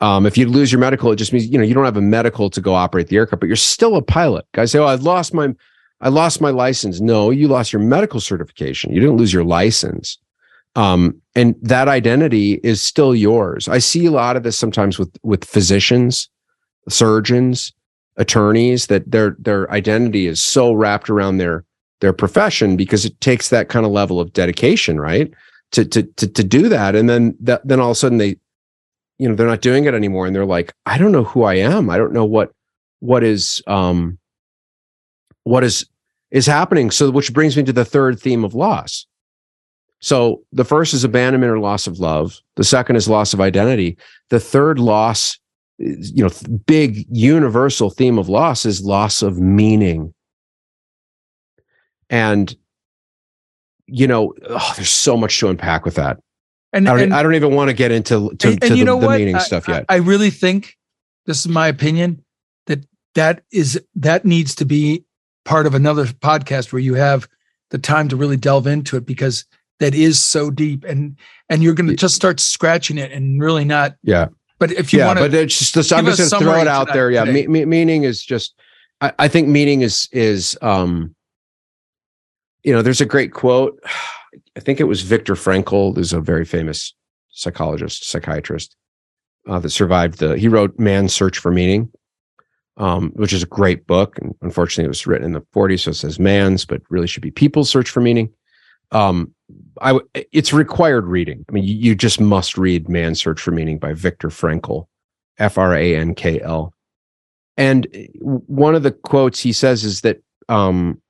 [0.00, 2.00] Um, if you lose your medical, it just means you know you don't have a
[2.00, 4.46] medical to go operate the aircraft, but you're still a pilot.
[4.54, 5.54] Guys say, "Oh, I lost my,
[6.00, 8.90] I lost my license." No, you lost your medical certification.
[8.92, 10.18] You didn't lose your license,
[10.76, 13.68] um, and that identity is still yours.
[13.68, 16.30] I see a lot of this sometimes with with physicians,
[16.88, 17.72] surgeons,
[18.16, 21.64] attorneys that their their identity is so wrapped around their
[22.04, 25.32] their profession because it takes that kind of level of dedication, right?
[25.72, 28.36] To to to to do that, and then that then all of a sudden they,
[29.18, 31.54] you know, they're not doing it anymore, and they're like, I don't know who I
[31.54, 31.88] am.
[31.88, 32.52] I don't know what
[33.00, 34.18] what is um
[35.44, 35.86] what is
[36.30, 36.90] is happening.
[36.90, 39.06] So, which brings me to the third theme of loss.
[40.00, 42.38] So the first is abandonment or loss of love.
[42.56, 43.96] The second is loss of identity.
[44.28, 45.38] The third loss,
[45.78, 46.30] you know,
[46.66, 50.13] big universal theme of loss is loss of meaning.
[52.10, 52.54] And
[53.86, 56.18] you know, oh, there's so much to unpack with that.
[56.72, 58.88] And, I don't, and, I don't even want to get into to, and- to and
[58.88, 59.84] the, the meaning I- stuff yet.
[59.88, 60.76] I, I really think
[61.26, 62.24] this is my opinion
[62.66, 65.04] that that is that needs to be
[65.44, 67.28] part of another podcast where you have
[67.70, 69.44] the time to really delve into it because
[69.80, 71.16] that is so deep and
[71.48, 73.96] and you're going to just start scratching it and really not.
[74.02, 74.28] Yeah.
[74.58, 76.68] But if you yeah, want to, but it's just I'm just going to throw it
[76.68, 77.10] out there.
[77.10, 78.54] Yeah, me, me, meaning is just.
[79.00, 81.13] I, I think meaning is is um.
[82.64, 83.78] You know, there's a great quote.
[84.56, 85.96] I think it was Viktor Frankl.
[85.96, 86.92] who's a very famous
[87.30, 88.76] psychologist, psychiatrist
[89.48, 90.36] uh, that survived the.
[90.36, 91.90] He wrote "Man's Search for Meaning,"
[92.76, 94.18] um, which is a great book.
[94.18, 97.22] And unfortunately, it was written in the 40s, so it says "man's," but really should
[97.22, 98.32] be "people's search for meaning."
[98.90, 99.34] Um,
[99.80, 101.44] I w- it's required reading.
[101.48, 104.86] I mean, you, you just must read "Man's Search for Meaning" by Viktor Frankl,
[105.38, 106.72] F R A N K L.
[107.56, 111.00] And uh, one of the quotes he says is that um,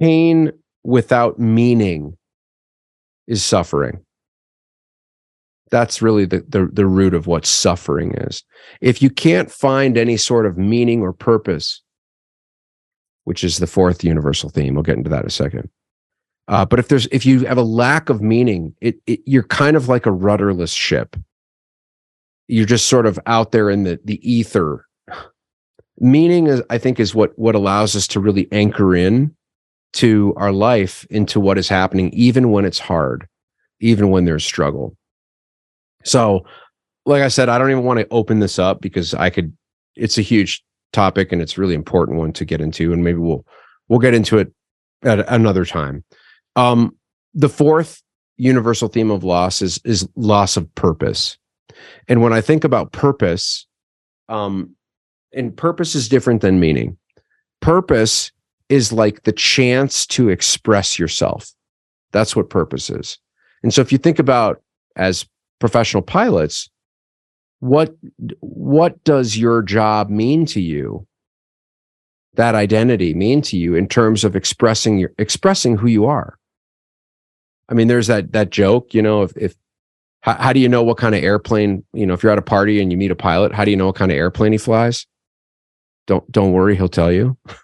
[0.00, 2.16] pain without meaning
[3.26, 4.04] is suffering.
[5.70, 8.44] That's really the, the the root of what suffering is.
[8.80, 11.82] If you can't find any sort of meaning or purpose,
[13.24, 15.68] which is the fourth universal theme, we'll get into that in a second.
[16.46, 19.76] Uh, but if there's if you have a lack of meaning, it, it you're kind
[19.76, 21.16] of like a rudderless ship.
[22.46, 24.86] You're just sort of out there in the the ether.
[25.98, 29.34] Meaning is, I think, is what what allows us to really anchor in
[29.94, 33.26] to our life into what is happening, even when it's hard,
[33.80, 34.96] even when there's struggle.
[36.04, 36.44] So,
[37.06, 39.56] like I said, I don't even want to open this up because I could.
[39.96, 43.46] It's a huge topic and it's really important one to get into, and maybe we'll
[43.88, 44.52] we'll get into it
[45.02, 46.04] at another time.
[46.56, 46.96] Um,
[47.34, 48.02] the fourth
[48.36, 51.38] universal theme of loss is is loss of purpose.
[52.08, 53.66] And when I think about purpose,
[54.28, 54.74] um,
[55.32, 56.96] and purpose is different than meaning.
[57.60, 58.32] Purpose
[58.68, 61.50] is like the chance to express yourself.
[62.12, 63.18] That's what purpose is.
[63.62, 64.62] And so if you think about
[64.96, 65.26] as
[65.58, 66.68] professional pilots,
[67.60, 67.94] what
[68.40, 71.06] what does your job mean to you?
[72.34, 76.38] That identity mean to you in terms of expressing your expressing who you are?
[77.68, 79.54] I mean, there's that that joke, you know, if, if
[80.20, 82.42] how, how do you know what kind of airplane, you know, if you're at a
[82.42, 84.58] party and you meet a pilot, how do you know what kind of airplane he
[84.58, 85.06] flies?
[86.06, 87.38] Don't don't worry, he'll tell you.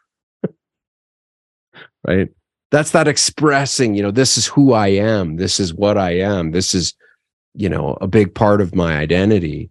[2.07, 2.29] right?
[2.71, 6.53] That's that expressing, you know, this is who I am, this is what I am,
[6.53, 6.95] this is,
[7.55, 9.71] you know, a big part of my identity.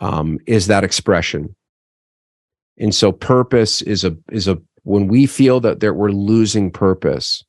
[0.00, 1.54] Um, is that expression.
[2.76, 7.44] And so purpose is a is a when we feel that that we're losing purpose,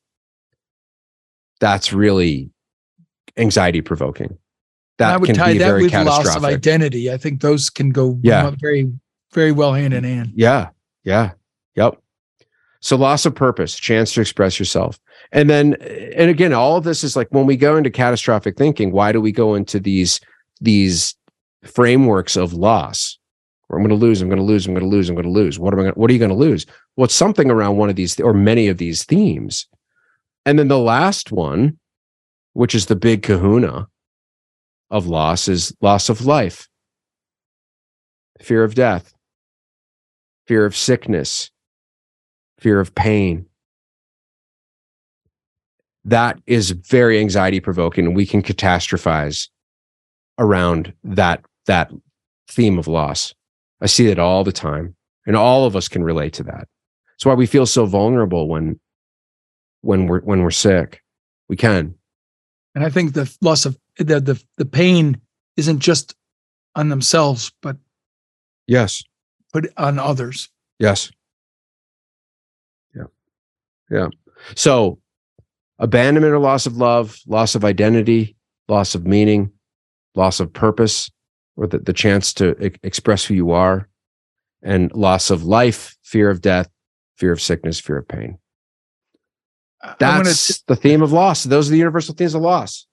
[1.58, 2.50] that's really
[3.36, 4.38] anxiety provoking.
[4.98, 7.10] That I would tie that with loss of identity.
[7.10, 8.52] I think those can go yeah.
[8.60, 8.92] very,
[9.32, 10.32] very well hand in hand.
[10.36, 10.68] Yeah.
[11.02, 11.32] Yeah.
[11.74, 12.00] Yep.
[12.84, 15.00] So loss of purpose, chance to express yourself.
[15.32, 15.72] And then
[16.16, 19.22] and again, all of this is like when we go into catastrophic thinking, why do
[19.22, 20.20] we go into these
[20.60, 21.16] these
[21.64, 23.18] frameworks of loss?
[23.70, 25.30] I'm going to lose, I'm going to lose, I'm going to lose, I'm going to
[25.30, 25.58] lose.
[25.58, 26.66] What am I going what are you going to lose?
[26.94, 29.66] Well, it's something around one of these or many of these themes.
[30.44, 31.78] And then the last one,
[32.52, 33.88] which is the big kahuna
[34.90, 36.68] of loss, is loss of life,
[38.42, 39.14] fear of death,
[40.46, 41.50] fear of sickness,
[42.64, 43.44] fear of pain.
[46.06, 49.48] That is very anxiety provoking, and we can catastrophize
[50.38, 51.92] around that that
[52.48, 53.34] theme of loss.
[53.82, 54.96] I see it all the time,
[55.26, 56.66] and all of us can relate to that.
[57.10, 58.80] That's why we feel so vulnerable when
[59.82, 61.02] when we're when we're sick.
[61.50, 61.94] We can.
[62.74, 65.20] And I think the loss of the the, the pain
[65.58, 66.14] isn't just
[66.74, 67.76] on themselves, but
[68.66, 69.04] yes,
[69.52, 70.48] put on others.
[70.78, 71.10] Yes.
[73.94, 74.08] Yeah.
[74.56, 74.98] So
[75.78, 78.36] abandonment or loss of love, loss of identity,
[78.68, 79.52] loss of meaning,
[80.16, 81.10] loss of purpose,
[81.56, 83.88] or the, the chance to e- express who you are,
[84.62, 86.68] and loss of life, fear of death,
[87.16, 88.38] fear of sickness, fear of pain.
[89.98, 91.44] That's the theme of loss.
[91.44, 92.86] Those are the universal themes of loss.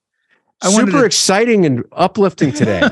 [0.64, 2.82] I Super to, exciting and uplifting today.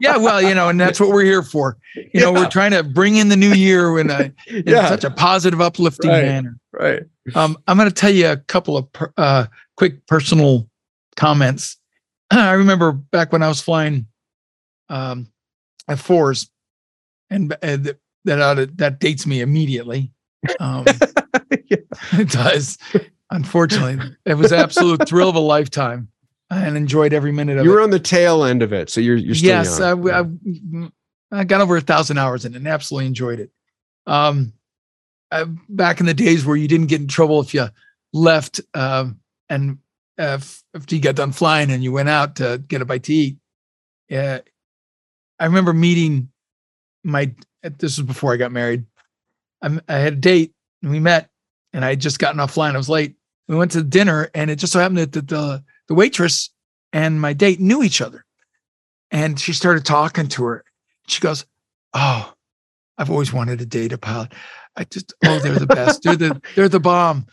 [0.00, 1.76] yeah, well, you know, and that's what we're here for.
[1.96, 2.20] You yeah.
[2.22, 4.88] know, we're trying to bring in the new year in, a, in yeah.
[4.88, 6.24] such a positive, uplifting right.
[6.24, 6.58] manner.
[6.72, 7.02] Right.
[7.34, 10.68] Um, I'm going to tell you a couple of per, uh, quick personal
[11.16, 11.78] comments.
[12.30, 14.06] I remember back when I was flying
[14.88, 15.28] um,
[15.88, 16.48] F-4s,
[17.28, 17.56] and uh,
[18.24, 20.12] that uh, that dates me immediately.
[20.60, 20.84] Um,
[21.68, 21.78] yeah.
[22.12, 22.78] It does.
[23.30, 26.08] Unfortunately, it was absolute thrill of a lifetime,
[26.50, 27.72] and enjoyed every minute of you it.
[27.72, 29.80] You were on the tail end of it, so you're you're still yes.
[29.80, 30.24] I, I,
[31.32, 33.50] I, got over a thousand hours in it and absolutely enjoyed it.
[34.06, 34.52] Um,
[35.30, 37.66] I, back in the days where you didn't get in trouble if you
[38.12, 39.78] left um, and
[40.18, 40.38] uh,
[40.74, 43.38] if you got done flying and you went out to get a bite to eat.
[44.08, 44.40] Yeah,
[45.38, 46.30] I remember meeting
[47.02, 47.34] my.
[47.62, 48.84] This was before I got married.
[49.62, 51.28] I, I had a date and we met
[51.72, 52.74] and I had just gotten off flying.
[52.74, 53.16] I was late.
[53.48, 56.50] We went to dinner and it just so happened that the, the, the waitress
[56.92, 58.24] and my date knew each other.
[59.10, 60.64] And she started talking to her.
[61.06, 61.46] She goes,
[61.94, 62.32] Oh,
[62.98, 64.32] I've always wanted to date a pilot.
[64.76, 66.02] I just, oh, they're the best.
[66.02, 67.26] they're the, they're the bomb.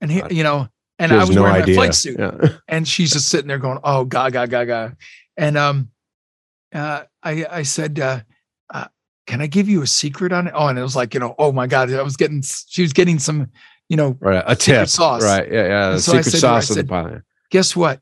[0.00, 1.76] And he, you know, and I was no wearing idea.
[1.76, 2.18] my flight suit.
[2.18, 2.48] Yeah.
[2.68, 4.96] and she's just sitting there going, Oh, gaga, gaga.
[5.36, 5.90] And um,
[6.74, 8.20] uh, I, I said, uh,
[9.28, 10.54] can I give you a secret on it?
[10.56, 12.94] Oh, and it was like, you know, oh my God, I was getting, she was
[12.94, 13.50] getting some,
[13.90, 15.22] you know, right, a tip sauce.
[15.22, 15.52] Right.
[15.52, 15.66] Yeah.
[15.66, 15.90] Yeah.
[15.90, 17.22] The so secret sauce of the pilot.
[17.50, 18.00] Guess what?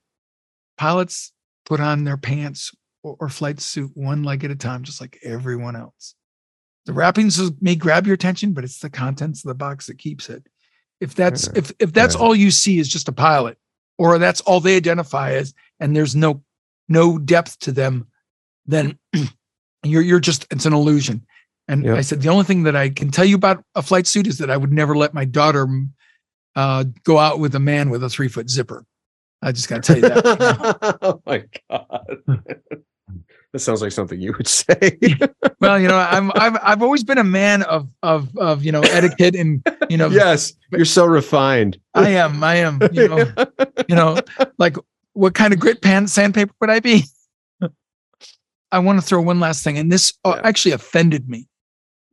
[0.76, 1.32] Pilots
[1.64, 5.18] put on their pants or, or, flight suit one leg at a time, just like
[5.22, 6.14] everyone else.
[6.86, 10.28] The wrappings may grab your attention, but it's the contents of the box that keeps
[10.28, 10.46] it.
[11.00, 13.58] If that's, if, if that's all you see is just a pilot
[13.98, 16.42] or that's all they identify as, and there's no,
[16.88, 18.06] no depth to them,
[18.66, 18.98] then
[19.82, 21.24] you're you're just it's an illusion.
[21.68, 21.96] And yep.
[21.96, 24.38] I said the only thing that I can tell you about a flight suit is
[24.38, 25.66] that I would never let my daughter
[26.54, 28.84] uh, go out with a man with a three foot zipper.
[29.46, 30.98] I just got to tell you that.
[31.02, 32.18] oh my god.
[33.52, 34.98] That sounds like something you would say.
[35.60, 38.82] well, you know, I'm I've I've always been a man of of of you know
[38.82, 40.08] etiquette and you know.
[40.08, 41.80] yes, you're so refined.
[41.94, 42.44] I am.
[42.44, 42.80] I am.
[42.92, 43.34] You know,
[43.88, 44.20] you know,
[44.58, 44.76] like
[45.14, 47.04] what kind of grit pan sandpaper would I be?
[48.72, 50.46] I want to throw one last thing, and this uh, yeah.
[50.46, 51.48] actually offended me.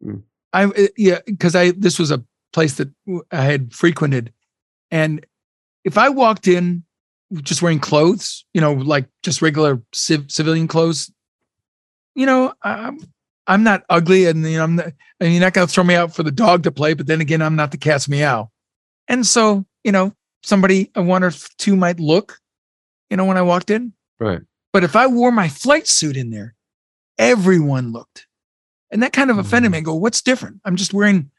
[0.02, 0.22] Mm.
[0.54, 2.24] I uh, yeah, because I this was a
[2.54, 2.90] place that
[3.34, 4.32] I had frequented,
[4.92, 5.26] and
[5.84, 6.86] if I walked in
[7.42, 11.12] just wearing clothes, you know, like just regular civ- civilian clothes,
[12.16, 13.00] you know, I'm
[13.48, 14.86] I'm not ugly, and you know, I'm not,
[15.20, 16.94] and you're not going to throw me out for the dog to play.
[16.94, 18.50] But then again, I'm not the cat's meow,
[19.08, 20.14] and so you know,
[20.44, 22.40] somebody I one or two might look,
[23.10, 24.42] you know, when I walked in, Right.
[24.72, 26.56] But if I wore my flight suit in there,
[27.18, 28.28] everyone looked,
[28.90, 29.74] and that kind of offended mm-hmm.
[29.74, 29.78] me.
[29.80, 30.62] I go, what's different?
[30.66, 31.30] I'm just wearing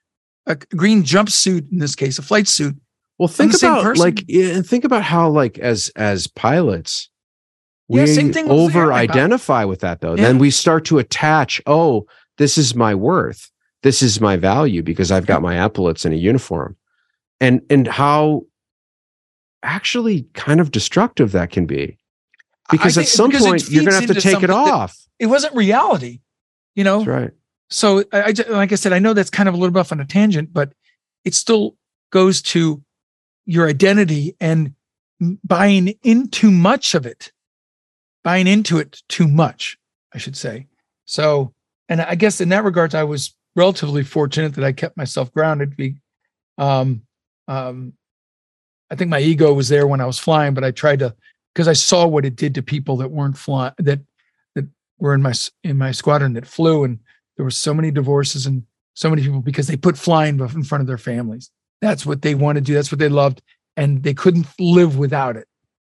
[0.47, 2.77] a green jumpsuit in this case, a flight suit.
[3.19, 7.11] Well, think about like think about how like as as pilots,
[7.89, 10.17] we Yeah, over identify with that though.
[10.17, 10.25] Yeah.
[10.25, 12.07] Then we start to attach, oh,
[12.39, 13.51] this is my worth.
[13.83, 16.77] This is my value because I've got my epaulets and a uniform.
[17.41, 18.47] And and how
[19.63, 21.99] actually kind of destructive that can be.
[22.71, 24.97] Because I at some because point you're gonna have to take it off.
[25.19, 26.21] It wasn't reality,
[26.75, 26.99] you know.
[26.99, 27.31] That's right.
[27.71, 29.93] so I, I like I said, I know that's kind of a little bit off
[29.93, 30.73] on a tangent, but
[31.25, 31.77] it still
[32.11, 32.83] goes to
[33.47, 34.75] your identity and
[35.45, 37.33] buying into much of it,
[38.23, 39.79] buying into it too much,
[40.13, 40.67] I should say.
[41.05, 41.53] So,
[41.89, 45.77] and I guess in that regards, I was relatively fortunate that I kept myself grounded.
[45.77, 45.97] Be,
[46.59, 47.03] um,
[47.49, 47.93] um,
[48.91, 51.15] I think my ego was there when I was flying, but I tried to
[51.55, 54.01] because I saw what it did to people that weren't flying that
[54.55, 54.67] that
[54.99, 56.99] were in my in my squadron that flew, and
[57.37, 58.65] there were so many divorces and
[58.95, 61.51] so many people because they put flying in front of their families.
[61.85, 62.75] That's what they wanted to do.
[62.75, 63.43] That's what they loved,
[63.77, 65.47] and they couldn't live without it.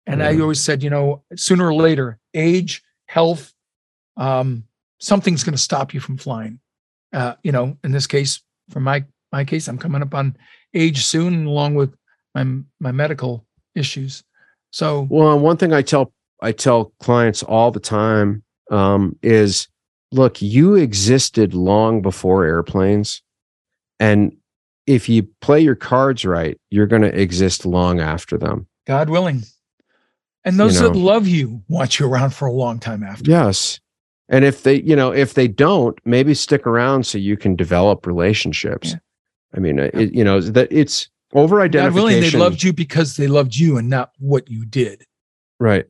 [0.09, 3.55] And I always said, you know, sooner or later, age, health,
[4.17, 4.65] um,
[4.99, 6.59] something's going to stop you from flying.
[7.13, 10.37] Uh, you know, in this case, for my my case, I'm coming up on
[10.75, 11.95] age soon, along with
[12.35, 12.45] my
[12.81, 14.25] my medical issues.
[14.73, 19.69] So Well, one thing I tell I tell clients all the time um, is,
[20.11, 23.23] look, you existed long before airplanes,
[24.01, 24.37] and
[24.87, 28.67] if you play your cards right, you're going to exist long after them.
[28.87, 29.43] God willing,
[30.45, 33.31] and those You that love you want you around for a long time after.
[33.31, 33.81] Yes,
[34.29, 38.07] and if they, you know, if they don't, maybe stick around so you can develop
[38.07, 38.91] relationships.
[38.91, 38.99] Yeah.
[39.55, 43.17] I mean, uh, it, you know that it's over God willing, they loved you because
[43.17, 45.05] they loved you and not what you did.
[45.59, 45.87] Right.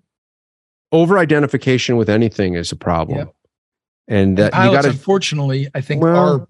[0.92, 3.18] Over identification with anything is a problem.
[3.18, 3.34] Yep.
[4.08, 6.48] And And that you got unfortunately, I think Well- are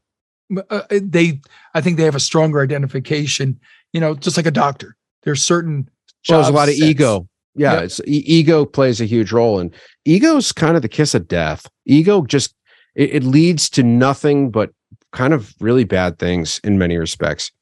[0.71, 1.41] uh, they.
[1.75, 3.59] I think they have a stronger identification.
[3.93, 4.97] You know, just like a doctor.
[5.23, 5.89] There's certain.
[6.29, 6.87] Well, there's a lot of sets.
[6.87, 7.29] ego.
[7.57, 7.83] Yeah, Yep.
[7.85, 9.73] it's e- ego plays a huge role, and
[10.05, 11.69] ego's kind of the kiss of death.
[11.87, 12.55] Ego just
[12.95, 14.71] it, it leads to nothing but
[15.13, 17.53] kind of really bad things in many respects.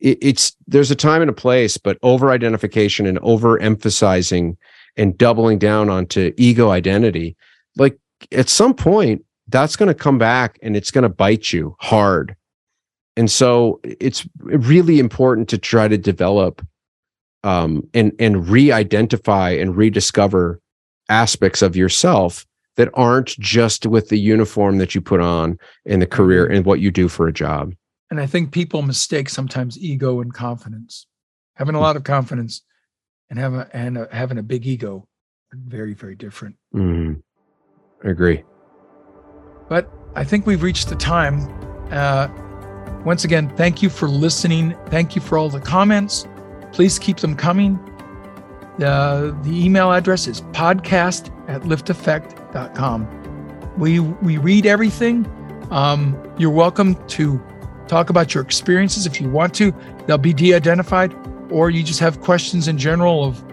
[0.00, 4.56] It, it's there's a time and a place, but over identification and over emphasizing
[4.96, 7.36] and doubling down onto ego identity,
[7.76, 7.96] like
[8.32, 12.36] at some point, that's going to come back and it's going to bite you hard.
[13.16, 16.64] And so it's really important to try to develop
[17.42, 20.60] um, and and re-identify and rediscover
[21.08, 22.46] aspects of yourself
[22.76, 26.80] that aren't just with the uniform that you put on in the career and what
[26.80, 27.74] you do for a job.
[28.10, 31.06] And I think people mistake sometimes ego and confidence.
[31.54, 32.62] Having a lot of confidence
[33.28, 35.06] and having and uh, having a big ego
[35.52, 36.56] are very very different.
[36.74, 37.22] Mhm.
[38.04, 38.44] I agree.
[39.70, 41.48] But I think we've reached the time.
[41.92, 42.26] Uh,
[43.04, 44.76] once again, thank you for listening.
[44.86, 46.26] Thank you for all the comments.
[46.72, 47.78] Please keep them coming.
[48.78, 53.78] The, the email address is podcast at liftaffect.com.
[53.78, 55.24] We, we read everything.
[55.70, 57.40] Um, you're welcome to
[57.86, 59.72] talk about your experiences if you want to.
[60.08, 61.14] They'll be de identified,
[61.48, 63.44] or you just have questions in general of,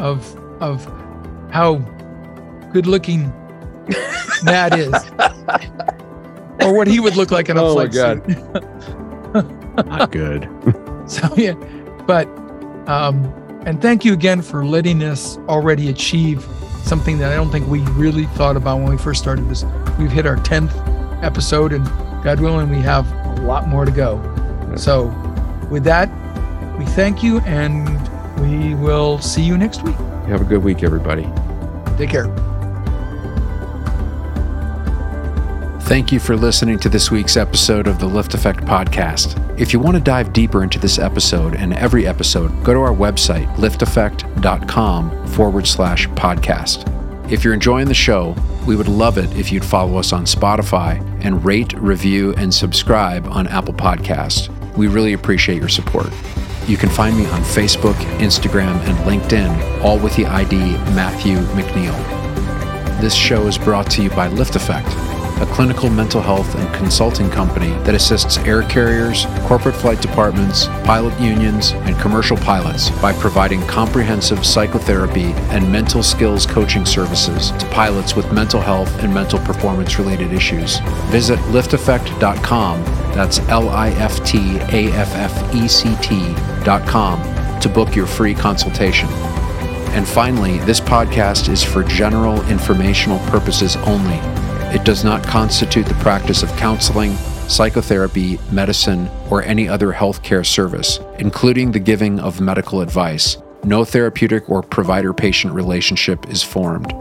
[0.00, 0.84] of, of
[1.52, 1.76] how
[2.72, 3.32] good looking
[4.44, 4.92] Matt is,
[6.66, 8.24] or what he would look like in a Oh my God.
[8.26, 9.86] suit.
[9.86, 10.48] Not good.
[11.06, 11.54] So yeah,
[12.06, 12.26] but
[12.86, 13.24] um,
[13.66, 16.46] and thank you again for letting us already achieve
[16.84, 19.64] something that I don't think we really thought about when we first started this.
[19.98, 20.72] We've hit our tenth
[21.24, 21.84] episode, and
[22.22, 24.20] God willing, we have a lot more to go.
[24.76, 25.06] So,
[25.68, 26.08] with that,
[26.78, 27.88] we thank you, and
[28.40, 29.96] we will see you next week.
[30.28, 31.28] Have a good week, everybody.
[31.96, 32.26] Take care.
[35.90, 39.58] Thank you for listening to this week's episode of the LiftAffect Podcast.
[39.58, 42.94] If you want to dive deeper into this episode and every episode, go to our
[42.94, 46.86] website, liftaffect.com forward slash podcast.
[47.28, 48.36] If you're enjoying the show,
[48.68, 53.26] we would love it if you'd follow us on Spotify and rate, review, and subscribe
[53.26, 54.48] on Apple Podcast.
[54.76, 56.12] We really appreciate your support.
[56.68, 60.56] You can find me on Facebook, Instagram, and LinkedIn, all with the ID
[60.94, 61.98] Matthew McNeil.
[63.00, 67.70] This show is brought to you by LiftAffect, a clinical mental health and consulting company
[67.84, 74.44] that assists air carriers, corporate flight departments, pilot unions, and commercial pilots by providing comprehensive
[74.44, 80.32] psychotherapy and mental skills coaching services to pilots with mental health and mental performance related
[80.32, 80.78] issues.
[81.10, 82.84] Visit liftaffect.com,
[83.14, 88.34] that's L I F T A F F E C T.com, to book your free
[88.34, 89.08] consultation.
[89.92, 94.20] And finally, this podcast is for general informational purposes only.
[94.72, 97.16] It does not constitute the practice of counseling,
[97.48, 103.36] psychotherapy, medicine, or any other healthcare service, including the giving of medical advice.
[103.64, 106.94] No therapeutic or provider patient relationship is formed.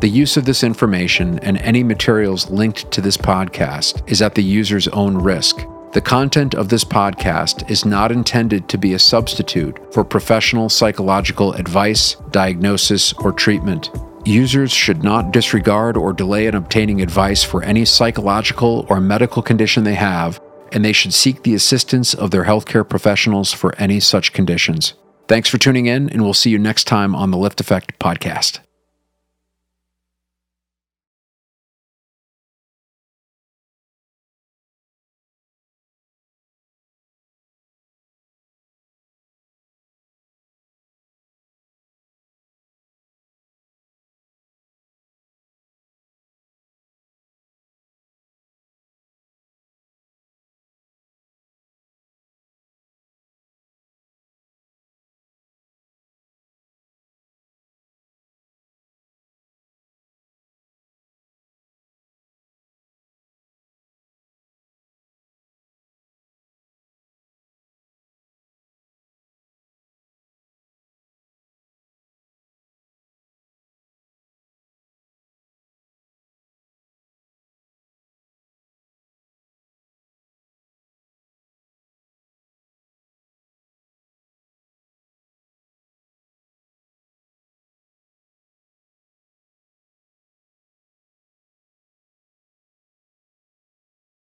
[0.00, 4.42] The use of this information and any materials linked to this podcast is at the
[4.42, 5.66] user's own risk.
[5.92, 11.52] The content of this podcast is not intended to be a substitute for professional psychological
[11.54, 13.90] advice, diagnosis, or treatment.
[14.24, 19.82] Users should not disregard or delay in obtaining advice for any psychological or medical condition
[19.82, 24.32] they have, and they should seek the assistance of their healthcare professionals for any such
[24.32, 24.94] conditions.
[25.26, 28.60] Thanks for tuning in, and we'll see you next time on the LiftAffect podcast.